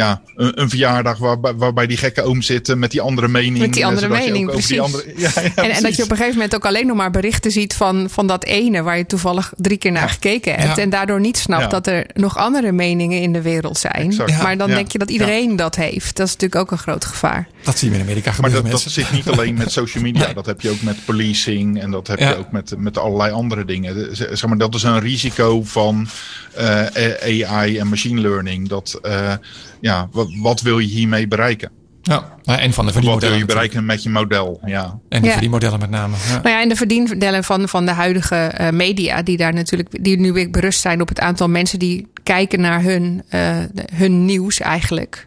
[0.00, 3.58] ja, een, een verjaardag waarbij, waarbij die gekke oom zit met die andere mening.
[3.58, 4.66] Met die andere je mening, precies.
[4.68, 6.96] Die andere, ja, ja, En, en dat je op een gegeven moment ook alleen nog
[6.96, 10.76] maar berichten ziet van, van dat ene waar je toevallig drie keer naar gekeken hebt.
[10.76, 10.82] Ja.
[10.82, 11.68] En daardoor niet snapt Ja.
[11.68, 14.14] dat er nog andere meningen in de wereld zijn.
[14.42, 14.74] Maar dan Ja.
[14.74, 16.16] denk je dat iedereen dat heeft.
[16.16, 17.48] Dat is natuurlijk ook een groot gevaar.
[17.62, 20.32] Dat zien we in Amerika Maar gebeuren, dat, dat zit niet alleen met social media.
[20.32, 21.80] Dat heb je ook met policing.
[21.80, 22.28] En dat heb Ja.
[22.28, 24.16] je ook met, met allerlei andere dingen.
[24.16, 26.08] Zeg maar, dat is een risico van
[26.54, 28.68] eh, AI en machine learning.
[28.68, 29.32] Dat, eh,
[29.80, 31.70] ja, wat, wat wil je hiermee bereiken?
[32.02, 33.38] Ja, nou, en van de Wat wil verdienmodellen.
[33.38, 34.60] je bereiken met je model?
[34.64, 34.98] Ja.
[35.08, 35.32] En de Ja.
[35.32, 36.16] verdienmodellen met name.
[36.28, 36.32] Ja.
[36.34, 40.20] Nou ja, en de verdienmodellen van, van de huidige eh, media, die daar natuurlijk, die
[40.20, 43.56] nu weer berust zijn op het aantal mensen die kijken naar hun, eh,
[43.94, 45.26] hun nieuws eigenlijk.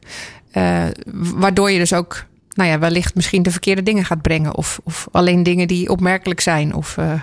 [0.52, 0.84] Eh,
[1.14, 4.56] waardoor je dus ook, nou ja, wellicht misschien de verkeerde dingen gaat brengen.
[4.56, 6.74] Of, of alleen dingen die opmerkelijk zijn.
[6.74, 7.14] Of eh,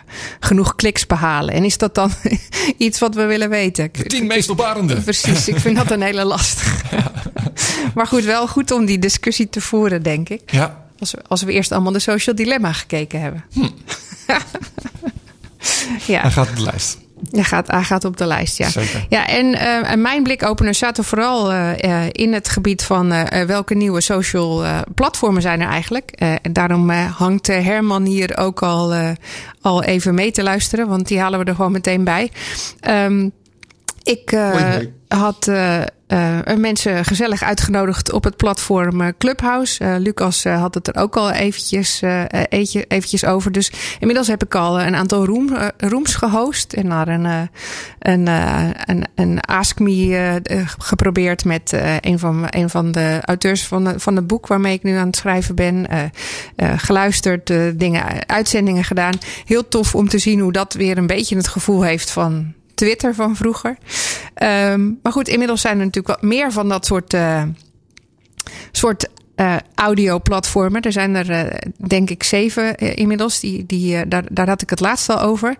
[0.40, 1.54] genoeg kliks behalen.
[1.54, 2.10] En is dat dan
[2.78, 3.90] iets wat we willen weten?
[3.92, 5.00] De tien meest opbarende.
[5.10, 6.96] Precies, ik vind dat een hele lastige.
[7.94, 10.52] maar goed, wel goed om die discussie te voeren, denk ik.
[10.52, 13.44] Ja, Als we, als we eerst allemaal de social dilemma gekeken hebben.
[16.06, 16.98] ja, hij gaat op de lijst.
[17.30, 18.68] Hij gaat, hij gaat op de lijst, ja.
[18.68, 19.06] Zeker.
[19.08, 23.12] Ja, en, eh, en mijn blikopener zaten vooral eh, eh, in het gebied van
[23.46, 24.64] welke nieuwe social
[24.94, 26.10] platformen zijn er eigenlijk.
[26.10, 28.94] En daarom hangt Herman hier ook al,
[29.60, 32.30] al even mee te luisteren, want die halen we er gewoon meteen bij.
[32.80, 33.28] Ehm,
[34.02, 34.36] ik
[35.08, 35.50] had
[36.10, 39.84] eh, mensen gezellig uitgenodigd op het platform eh, Clubhouse.
[39.84, 42.02] Eh, Lucas had het er ook al eventjes,
[42.48, 43.52] eetje- eventjes over.
[43.52, 46.72] Dus inmiddels heb ik al een aantal room, rooms gehost.
[46.72, 47.48] En naar een,
[47.98, 48.26] een,
[48.86, 50.40] een, een Ask Me
[50.78, 54.96] geprobeerd met een, van, een van de auteurs van, van het boek waarmee ik nu
[54.96, 55.86] aan het schrijven ben.
[56.76, 59.14] Geluisterd, dingen, uitzendingen gedaan.
[59.44, 63.14] Heel tof om te zien hoe dat weer een beetje het gevoel heeft van Twitter
[63.14, 63.76] van vroeger.
[64.34, 67.42] Ehm, maar goed, inmiddels zijn er natuurlijk wat meer van dat soort, eh
[68.72, 70.80] soort eh audioplatformen.
[70.82, 73.40] Er zijn er eh, denk ik zeven inmiddels.
[73.40, 75.56] Die, die, daar, daar had ik het laatst al over.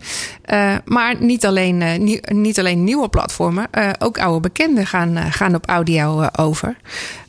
[0.84, 3.66] Maar niet alleen, nie- niet alleen nieuwe platformen.
[3.98, 6.76] ook oude bekenden gaan, gaan op audio over.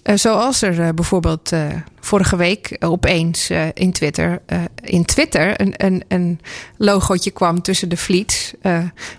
[0.04, 1.66] Eh, zoals er eh, bijvoorbeeld eh,
[2.00, 4.42] vorige week opeens in Twitter,
[4.84, 6.40] in Twitter een, een, een
[6.78, 8.54] logootje kwam tussen de fleets.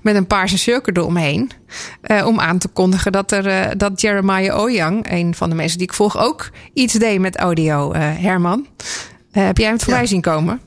[0.03, 1.51] met een paarse cirkel eromheen.
[2.25, 5.95] om aan te kondigen dat, er, dat Jeremiah Oyang, een van de mensen die ik
[5.95, 7.95] volg, ook iets deed met audio.
[7.95, 8.67] Herman,
[9.31, 10.07] heb jij hem voorbij Ja.
[10.07, 10.61] zien komen?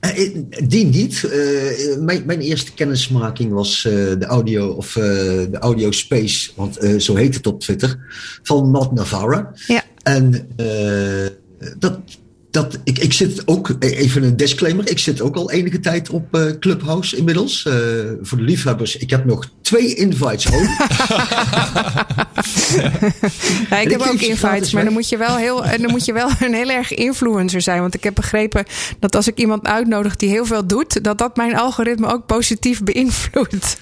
[0.00, 1.24] Eh, eh, Die niet.
[1.24, 7.34] Eh, mijn, mijn eerste kennismaking was de audio of de audio space, want zo heet
[7.34, 7.98] het op Twitter,
[8.42, 9.52] van Matt Navarra.
[9.66, 9.82] Ja.
[10.02, 11.26] En eh,
[11.78, 11.98] dat,
[12.62, 16.34] dat, ik, ik zit ook, even een disclaimer, ik zit ook al enige tijd op
[16.34, 17.66] eh, Clubhouse inmiddels.
[17.66, 17.74] Eh,
[18.22, 20.76] voor de liefhebbers, ik heb nog twee invites over.
[23.70, 26.04] Ja, ik heb ik ook invites, maar dan moet, je wel heel, en dan moet
[26.04, 27.80] je wel een heel erg influencer zijn.
[27.80, 28.64] Want ik heb begrepen
[28.98, 32.82] dat als ik iemand uitnodig die heel veel doet, dat dat mijn algoritme ook positief
[32.82, 33.76] beïnvloedt.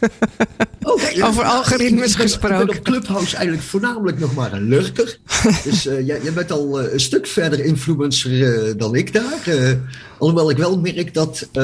[1.14, 2.60] Ja, Over algoritmes ik ben- gesproken.
[2.60, 5.18] Ik ben op Clubhouse eigenlijk voornamelijk nog maar een lurker.
[5.64, 9.42] dus eh, jij, jij bent al eh, een stuk verder influencer eh, dan ik daar.
[9.46, 9.72] Eh,
[10.18, 11.62] alhoewel ik wel merk dat eh,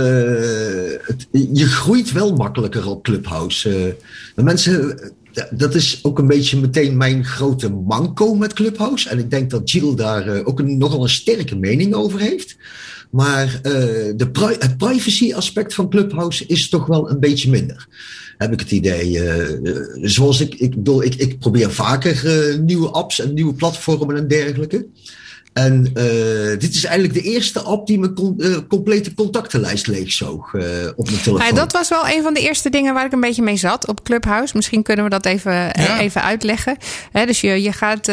[1.03, 3.97] het, je groeit wel makkelijker op Clubhouse.
[4.37, 4.99] Eh, mensen,
[5.33, 9.09] eh, dat is ook een beetje meteen mijn grote manco met Clubhouse.
[9.09, 12.57] En ik denk dat Jill daar eh, ook een, nogal een sterke mening over heeft.
[13.11, 13.73] Maar eh,
[14.17, 17.87] de het privacy aspect van Clubhouse is toch wel een beetje minder.
[18.39, 19.19] Heb ik het idee.
[19.19, 23.55] eh, eh, zoals ik, ik bedoel, ik, ik probeer vaker eh, nieuwe apps en nieuwe
[23.55, 24.87] platformen en dergelijke.
[25.53, 30.55] En eh, dit is eigenlijk de eerste app die mijn con- eh, complete contactenlijst leegzoog
[30.55, 30.63] eh,
[30.97, 31.47] op mijn telefoon.
[31.47, 33.87] Ja, dat was wel een van de eerste dingen waar ik een beetje mee zat
[33.89, 34.53] op Clubhouse.
[34.57, 35.99] Misschien kunnen we dat even, Ja.
[36.01, 36.77] even uitleggen.
[37.13, 38.07] Hè, dus je, je, gaat,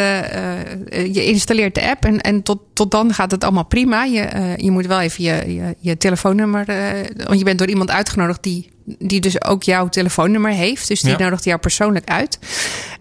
[1.14, 4.04] je installeert de app en, en tot, tot dan gaat het allemaal prima.
[4.04, 6.68] Je, je moet wel even je, je, je telefoonnummer.
[6.68, 8.70] eh, want je bent door iemand uitgenodigd die,
[9.00, 10.88] die dus ook jouw telefoonnummer heeft.
[10.88, 11.18] Dus die Ja.
[11.18, 12.40] nodigt jou persoonlijk uit.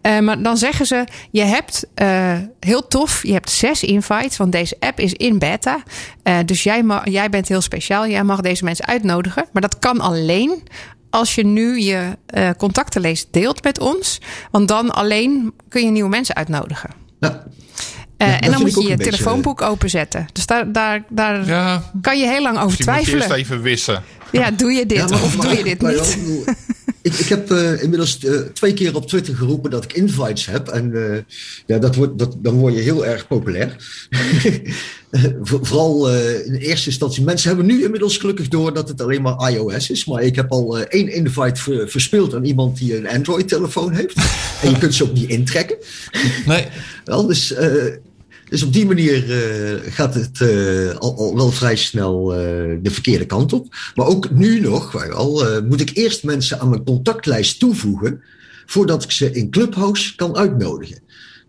[0.09, 4.52] Eh, maar dan zeggen ze: je hebt eh, heel tof, je hebt zes invites, want
[4.52, 5.82] deze app is in beta.
[6.22, 8.06] Eh, dus jij, ma- jij bent heel speciaal.
[8.06, 9.44] Jij mag deze mensen uitnodigen.
[9.52, 10.62] Maar dat kan alleen
[11.11, 14.20] als je nu je eh, contactenlijst deelt met ons.
[14.50, 16.90] Want dan alleen kun je nieuwe mensen uitnodigen.
[17.20, 17.44] Ja,
[18.16, 20.26] Eh, en dan moet je je beetje, telefoonboek openzetten.
[20.32, 23.38] Dus daar, daar, daar Ja, kan je heel lang over Die moet je eerst twijfelen.
[23.38, 24.02] even wissen.
[24.32, 26.18] Ja, doe je dit Ja, maar- of doe je dit maar niet?
[27.09, 29.92] Ik bedoel, ik, ik heb uh, inmiddels uh, twee keer op Twitter geroepen dat ik
[29.92, 30.68] invites heb.
[30.68, 31.18] En uh,
[31.66, 33.76] ja, dat wordt, dat, dan word je heel erg populair.
[35.42, 36.11] Vooral
[36.44, 37.24] in eerste instantie.
[37.24, 40.04] Mensen hebben nu inmiddels gelukkig door dat het alleen maar iOS is.
[40.04, 44.16] Maar ik heb al één invite ver, verspeeld aan iemand die een Android-telefoon heeft.
[44.62, 45.76] en je kunt ze ook niet intrekken.
[46.46, 46.66] Nee.
[47.04, 47.54] Wel, dus
[48.49, 52.38] dus op die manier uh, gaat het uh, al, wel vrij snel uh,
[52.82, 53.66] de verkeerde kant op.
[53.94, 58.22] Maar ook nu nog, al, moet ik eerst mensen aan mijn contactlijst toevoegen
[58.66, 60.99] voordat ik ze in Clubhouse kan uitnodigen.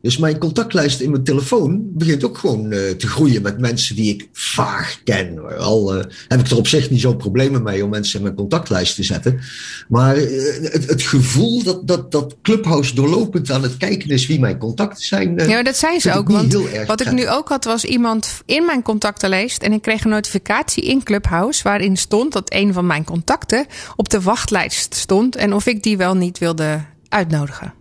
[0.02, 4.14] Dus mijn contactlijst in mijn telefoon begint ook gewoon uh, te groeien met mensen die
[4.14, 5.58] ik vaag ken.
[5.58, 8.36] Al uh, heb ik er op zich niet zo'n problemen mee om mensen in mijn
[8.36, 9.39] contactlijst te zetten.
[9.88, 14.39] Maar uh, het, het, gevoel dat, dat, dat Clubhouse doorlopend aan het kijken is wie
[14.39, 15.36] mijn contacten zijn.
[15.47, 16.30] ja, dat zijn ze ook.
[16.30, 16.54] Want
[16.88, 19.64] wat ik nu ook had, was iemand in mijn contactenlijst.
[19.64, 24.10] En ik kreeg een notificatie in Clubhouse waarin stond dat een van mijn contacten op
[24.10, 25.36] de wachtlijst stond.
[25.36, 27.78] En of ik die wel niet wilde uitnodigen.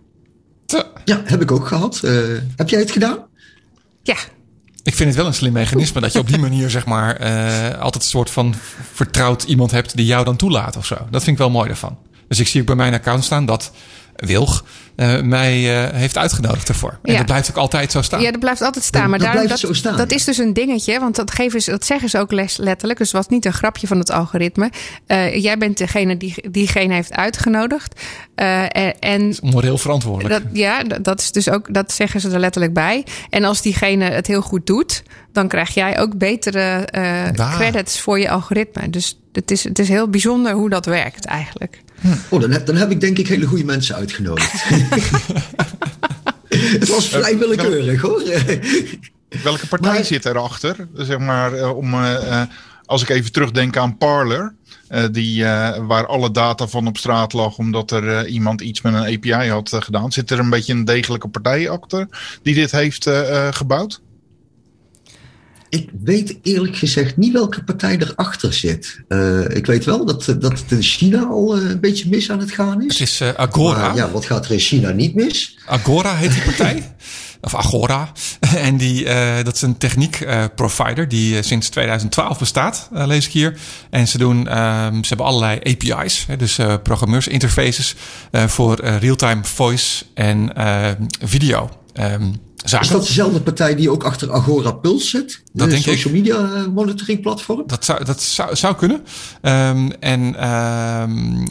[1.05, 2.01] Ja, heb ik ook gehad.
[2.03, 3.17] Uh, heb jij het gedaan?
[4.03, 4.15] Ja.
[4.83, 7.79] Ik vind het wel een slim mechanisme dat je op die manier zeg maar uh,
[7.79, 8.55] altijd een soort van
[8.93, 10.95] vertrouwd iemand hebt die jou dan toelaat of zo.
[10.95, 11.97] Dat vind ik wel mooi daarvan.
[12.27, 13.71] Dus ik zie ook bij mijn account staan dat
[14.15, 14.65] Wilg
[14.99, 16.99] uh, mij uh, heeft uitgenodigd ervoor.
[17.03, 17.17] En ja.
[17.17, 18.21] dat blijft ook altijd zo staan.
[18.21, 19.09] Ja, dat blijft altijd staan.
[19.09, 21.85] Maar dat, daar, dat, staan, dat is dus een dingetje, want dat, geven ze, dat
[21.85, 22.97] zeggen ze ook letterlijk.
[22.97, 24.71] Dus het was niet een grapje van het algoritme.
[25.07, 28.01] Uh, jij bent degene die diegene heeft uitgenodigd.
[28.35, 30.43] en, moreel verantwoordelijk.
[30.43, 33.05] Dat, ja, dat is dus ook, dat zeggen ze er letterlijk bij.
[33.29, 36.87] En als diegene het heel goed doet, dan krijg jij ook betere
[37.57, 38.89] credits voor je algoritme.
[38.89, 41.81] Dus het is, het is heel bijzonder hoe dat werkt eigenlijk.
[42.29, 44.53] Oh, dan heb, dan heb ik denk ik hele goede mensen uitgenodigd.
[46.79, 48.23] het was vrij willekeurig hoor.
[49.43, 50.87] Welke partij maar, zit erachter?
[50.93, 52.41] Zeg maar, om, uh,
[52.85, 54.53] als ik even terugdenk aan Parler.
[54.89, 55.43] Uh, die,
[55.87, 59.75] waar alle data van op straat lag omdat er iemand iets met een API had
[59.79, 60.11] gedaan.
[60.11, 62.07] Zit er een beetje een degelijke partij achter
[62.41, 63.09] die dit heeft
[63.51, 64.01] gebouwd?
[65.69, 69.01] Ik weet eerlijk gezegd niet welke partij erachter zit.
[69.07, 72.39] Uh, ik weet wel dat, dat het in China al uh, een beetje mis aan
[72.39, 72.99] het gaan is.
[72.99, 73.79] Het is uh, Agora.
[73.79, 75.57] Maar, ja, wat gaat er in China niet mis?
[75.65, 76.95] Agora heet die partij.
[77.41, 78.11] of Agora.
[78.55, 79.03] En die,
[79.43, 83.57] dat is een techniekprovider die sinds 2012 bestaat, lees ik hier.
[83.89, 87.95] En ze, doen, ehm, ze hebben allerlei API's, hè, dus programmeursinterfaces
[88.31, 90.51] voor real-time voice en
[91.21, 91.69] video.
[91.99, 92.85] Um, Zaken.
[92.85, 95.29] Is dat dezelfde partij die ook achter Agora Pulse zit?
[95.29, 96.19] De dat denk social ik.
[96.19, 97.63] media monitoring platform?
[97.67, 99.03] Dat zou, dat zou, zou kunnen.
[99.41, 101.47] Um, en um,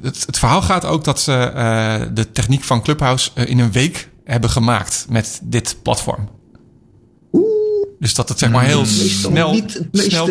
[0.00, 4.08] het, het, verhaal gaat ook dat ze uh, de techniek van Clubhouse in een week
[4.24, 6.28] hebben gemaakt met dit platform.
[8.00, 10.28] Dus dat het zeg maar heel Meestal snel, niet het meest snel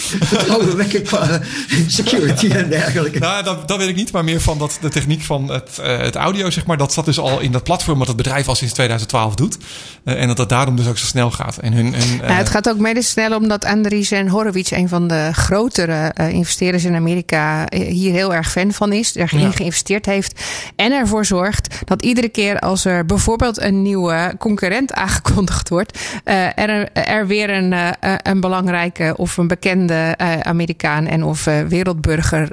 [0.00, 1.40] vertrouwenwekkend qua
[1.86, 3.18] security en dergelijke.
[3.18, 5.98] Nou, dat, dat weet ik niet, maar meer van dat de techniek van het, uh,
[5.98, 8.54] het audio, zeg maar, dat zat dus al in dat platform wat het bedrijf al
[8.54, 9.56] sinds 2012 doet.
[10.04, 11.56] Uh, en dat het daarom dus ook zo snel gaat.
[11.56, 15.08] En hun, hun, uh, nou, het gaat ook mede snel omdat Andreessen Horowitz, een van
[15.08, 19.50] de grotere investeerders in Amerika, hier heel erg fan van is, erin ja.
[19.50, 20.40] geïnvesteerd heeft
[20.76, 26.90] en ervoor zorgt dat iedere keer als er bijvoorbeeld een nieuwe concurrent aangekondigd wordt, er
[27.08, 27.90] er weer een, uh,
[28.22, 32.52] een belangrijke of een bekende uh, Amerikaan en of wereldburger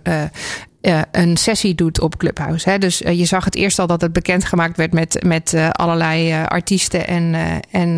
[1.11, 2.77] een sessie doet op Clubhouse.
[2.77, 7.35] Dus je zag het eerst al dat het bekendgemaakt werd met, met allerlei artiesten en,
[7.71, 7.95] en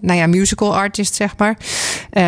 [0.00, 1.56] nou ja, musical artists, zeg maar.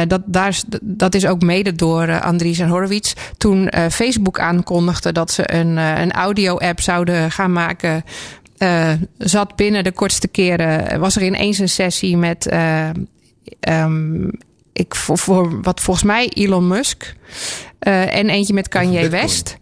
[0.06, 3.12] dat, daar is, dat is ook mede door Andries en Horowitz.
[3.36, 8.04] Toen Facebook aankondigde dat ze een, een audio-app zouden gaan maken
[9.18, 11.00] zat binnen de kortste keren.
[11.00, 12.48] Was er ineens een sessie met
[13.68, 14.30] um,
[14.72, 17.14] ik, voor, voor, wat volgens mij Elon Musk.
[17.80, 19.56] Uh, en eentje met Kanye West.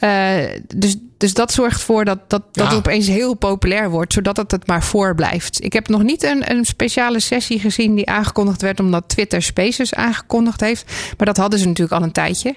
[0.00, 0.34] Uh,
[0.74, 4.50] dus, dus dat zorgt ervoor dat, dat, dat het opeens heel populair wordt, zodat het
[4.50, 5.64] het maar voorblijft.
[5.64, 9.94] Ik heb nog niet een, een speciale sessie gezien die aangekondigd werd omdat Twitter Spaces
[9.94, 10.92] aangekondigd heeft.
[11.16, 12.54] Maar dat hadden ze natuurlijk al een tijdje.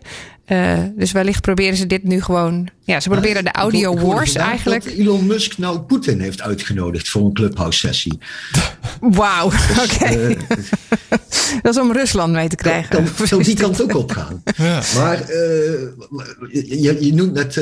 [0.48, 2.70] Uh, dus wellicht proberen ze dit nu gewoon.
[2.84, 4.84] Ja, ze proberen de audio wars eigenlijk.
[4.84, 8.20] Dat Elon Musk nou Poetin heeft uitgenodigd voor een clubhouse sessie.
[9.00, 9.46] Wauw,
[9.84, 9.94] oké.
[9.94, 10.28] Okay.
[10.30, 10.38] Uh,
[11.62, 12.96] dat is om Rusland mee te krijgen.
[12.96, 14.44] Dan, dan die kant ook op gaan.
[14.58, 14.82] Ja.
[14.96, 15.28] Maar uh,
[16.52, 17.60] je, je, noemt net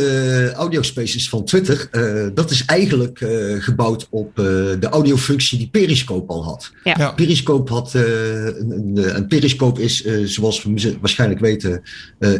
[0.55, 1.89] audio spaces van Twitter.
[2.33, 3.25] dat is eigenlijk
[3.59, 6.71] gebouwd op de audiofunctie die Periscope al had.
[6.83, 6.95] Ja.
[6.97, 7.11] Ja.
[7.11, 11.81] Periscope had een, een, een Periscope is, zoals we waarschijnlijk weten,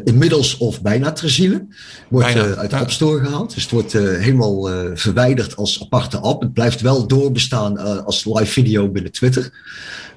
[0.04, 1.66] inmiddels of bijna ter ziele.
[2.10, 2.82] Wordt bijna, uh, uit de ja.
[2.82, 3.54] App Store gehaald.
[3.54, 6.42] Dus het wordt uh, helemaal uh, verwijderd als aparte app.
[6.42, 9.52] Het blijft wel doorbestaan als live video binnen Twitter.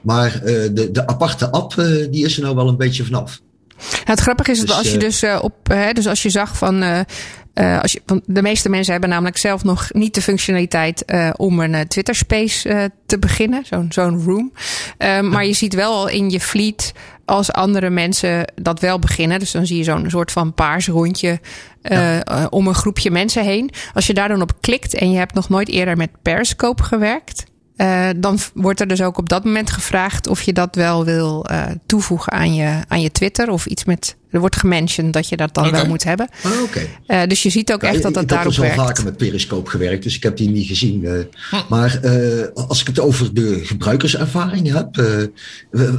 [0.01, 1.75] Maar de, de aparte app
[2.11, 3.41] die is er nou wel een beetje vanaf.
[3.79, 6.57] Ja, het grappige is dat dus, als je dus op, hè, dus als je zag
[6.57, 7.05] van
[7.61, 11.31] Uh, als je, want de meeste mensen hebben namelijk zelf nog niet de functionaliteit uh,
[11.37, 14.53] om een uh, Twitter Space te beginnen, zo'n zo'n room.
[15.31, 16.93] maar je ziet wel al in je fleet
[17.27, 19.39] als andere mensen dat wel beginnen.
[19.39, 21.41] Dus dan zie je zo'n soort van paars rondje
[21.83, 22.23] ja.
[22.51, 23.71] om een groepje mensen heen.
[23.95, 27.45] Als je daar dan op klikt en je hebt nog nooit eerder met Periscope gewerkt.
[27.77, 31.47] Uh, dan wordt er dus ook op dat moment gevraagd of je dat wel wil
[31.51, 33.51] uh, toevoegen aan je, aan je Twitter.
[33.51, 34.17] Of iets met.
[34.31, 35.81] Er wordt gementiond dat je dat dan okay.
[35.81, 36.29] wel moet hebben.
[36.45, 36.89] Oh, okay.
[37.07, 38.65] uh, dus je ziet ook ja, echt dat dat ik daarop werkt.
[38.65, 41.27] Ik heb al vaker met Periscope gewerkt, dus ik heb die niet gezien.
[41.51, 41.57] Hm.
[41.69, 42.01] Maar
[42.55, 44.97] als ik het over de gebruikerservaring heb.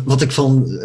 [0.05, 0.80] wat ik van,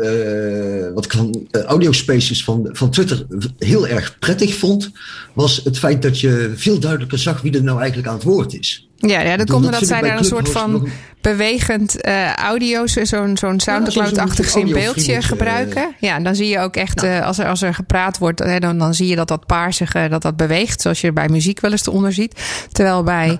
[0.94, 3.26] wat ik van audiospaces van, van Twitter
[3.58, 4.90] heel erg prettig vond.
[5.32, 8.54] Was het feit dat je veel duidelijker zag wie er nou eigenlijk aan het woord
[8.54, 8.88] is.
[9.08, 10.88] Ja, ja dat komt omdat zij daar een soort van
[11.20, 15.94] bewegend uh, audio, zo'n zo'n Soundcloud-achtig in beeldje gebruiken.
[15.98, 17.18] Ja, dan zie je ook echt, ja.
[17.18, 20.06] uh, als, er, als er gepraat wordt, hè, dan, dan zie je dat dat paarsige,
[20.10, 20.80] dat dat beweegt.
[20.80, 22.42] Zoals je bij muziek wel eens eronder ziet.
[22.72, 23.38] Terwijl bij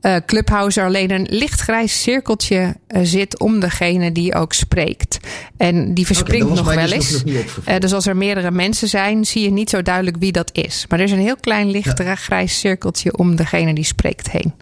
[0.00, 0.20] ja.
[0.26, 5.18] Clubhouse er alleen een lichtgrijs cirkeltje zit om degene die ook spreekt.
[5.56, 7.24] En die verspringt okay, nog wel dus eens.
[7.24, 10.84] Nog dus als er meerdere mensen zijn, zie je niet zo duidelijk wie dat is.
[10.88, 14.54] Maar er is een heel klein lichtgrijs cirkeltje om degene die spreekt heen.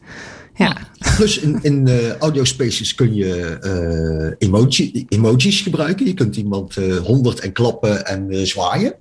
[0.55, 0.77] Ja.
[1.17, 6.07] Plus in, in uh, audio spaces kun je uh, emoji, emojis gebruiken.
[6.07, 8.95] Je kunt iemand uh, honderd en klappen en zwaaien.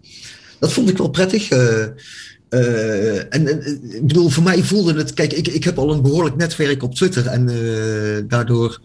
[0.59, 1.49] Dat vond ik wel prettig.
[1.49, 1.97] en,
[3.29, 5.13] en ik bedoel, voor mij voelde het.
[5.13, 7.25] Kijk, ik, ik heb al een behoorlijk netwerk op Twitter.
[7.25, 7.45] En
[8.27, 8.81] daardoor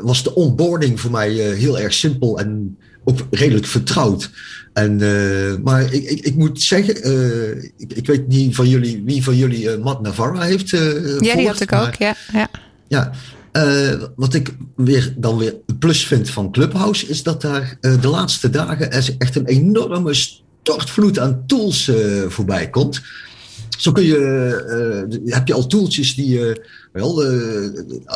[0.00, 2.78] was de onboarding voor mij heel erg simpel en
[3.30, 4.30] redelijk vertrouwd.
[4.72, 9.02] En, uh, maar ik, ik, ik, moet zeggen, uh, ik, ik, weet niet van jullie,
[9.04, 10.70] wie van jullie uh, Matt Navarra heeft.
[10.70, 12.16] ja, die had ik maar, ook, ja.
[12.32, 12.50] ja.
[12.88, 13.12] ja
[14.16, 18.50] wat ik weer, dan weer een plus vind van Clubhouse, is dat daar de laatste
[18.50, 21.90] dagen er echt een enorme stortvloed aan tools
[22.28, 23.00] voorbij komt.
[23.78, 27.24] Zo kun je, heb je al tooltjes die je, wel,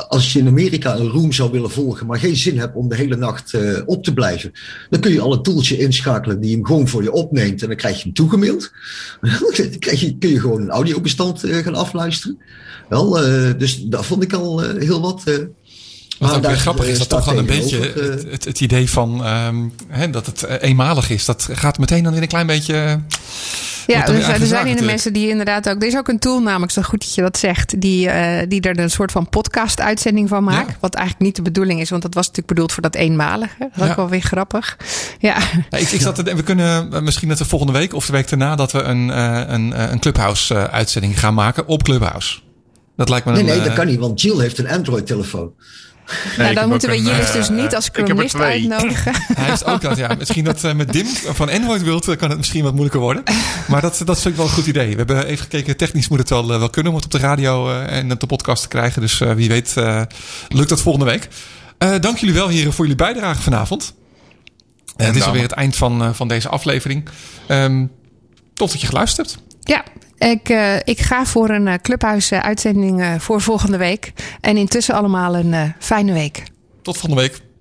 [0.09, 2.97] als je in Amerika een room zou willen volgen, maar geen zin hebt om de
[2.97, 3.57] hele nacht
[3.87, 4.53] op te blijven,
[4.91, 7.77] dan kun je al een tooltje inschakelen die hem gewoon voor je opneemt en dan
[7.77, 8.73] krijg je hem toegemaild.
[9.21, 12.39] dan krijg je, kun je gewoon een audiobestand gaan afluisteren.
[12.89, 13.11] Wel,
[13.59, 15.23] dus dat vond ik al heel wat.
[16.23, 19.27] Wat ook weer grappig is, dat toch wel een beetje het, het, het, idee van
[19.27, 21.25] um, hè, dat het eenmalig is.
[21.25, 23.01] Dat gaat meteen dan weer een klein beetje.
[23.87, 25.83] Ja, er, er zijn in de mensen die inderdaad ook.
[25.83, 28.61] Er is ook een tool, namelijk, zo goed dat je dat zegt, die, uh, die
[28.61, 30.69] er een soort van podcast-uitzending van maakt.
[30.69, 30.77] Ja.
[30.81, 33.55] Wat eigenlijk niet de bedoeling is, want dat was natuurlijk bedoeld voor dat eenmalige.
[33.59, 33.91] Dat is ja.
[33.91, 34.77] ook wel weer grappig.
[35.19, 35.37] Ja.
[35.71, 38.29] ja ik, ik zat te, we kunnen misschien dat we volgende week of de week
[38.29, 42.39] daarna dat we een, uh, een, een Clubhouse-uitzending gaan maken op Clubhouse.
[42.97, 45.53] Dat lijkt me nee, een, nee, dat kan niet, want Jill heeft een Android-telefoon.
[46.39, 49.13] Nee, ja, dan moeten we Jillis dus niet als columnist uitnodigen.
[49.35, 50.15] Hij heeft ook dat, ja.
[50.19, 53.23] Misschien dat uh, met Dim van Android wilt, kan het misschien wat moeilijker worden.
[53.69, 54.91] Maar dat, dat is ook wel een goed idee.
[54.91, 57.27] We hebben even gekeken, technisch moet het wel, uh, wel kunnen om het op de
[57.27, 59.01] radio uh, en op de podcast te krijgen.
[59.01, 59.75] Dus wie weet
[60.49, 61.29] lukt dat volgende week.
[62.03, 63.95] dank jullie wel, heren, voor jullie bijdrage vanavond.
[64.97, 67.09] het is alweer het eind van, van deze aflevering.
[67.49, 67.91] Um,
[68.55, 69.43] tof dat je geluisterd hebt.
[69.61, 69.85] Ja,
[70.31, 74.13] ik, uh, ik ga voor een uh, clubhuis-uitzending uh, voor volgende week.
[74.41, 76.43] En intussen allemaal een fijne week.
[76.83, 77.43] Tot volgende week.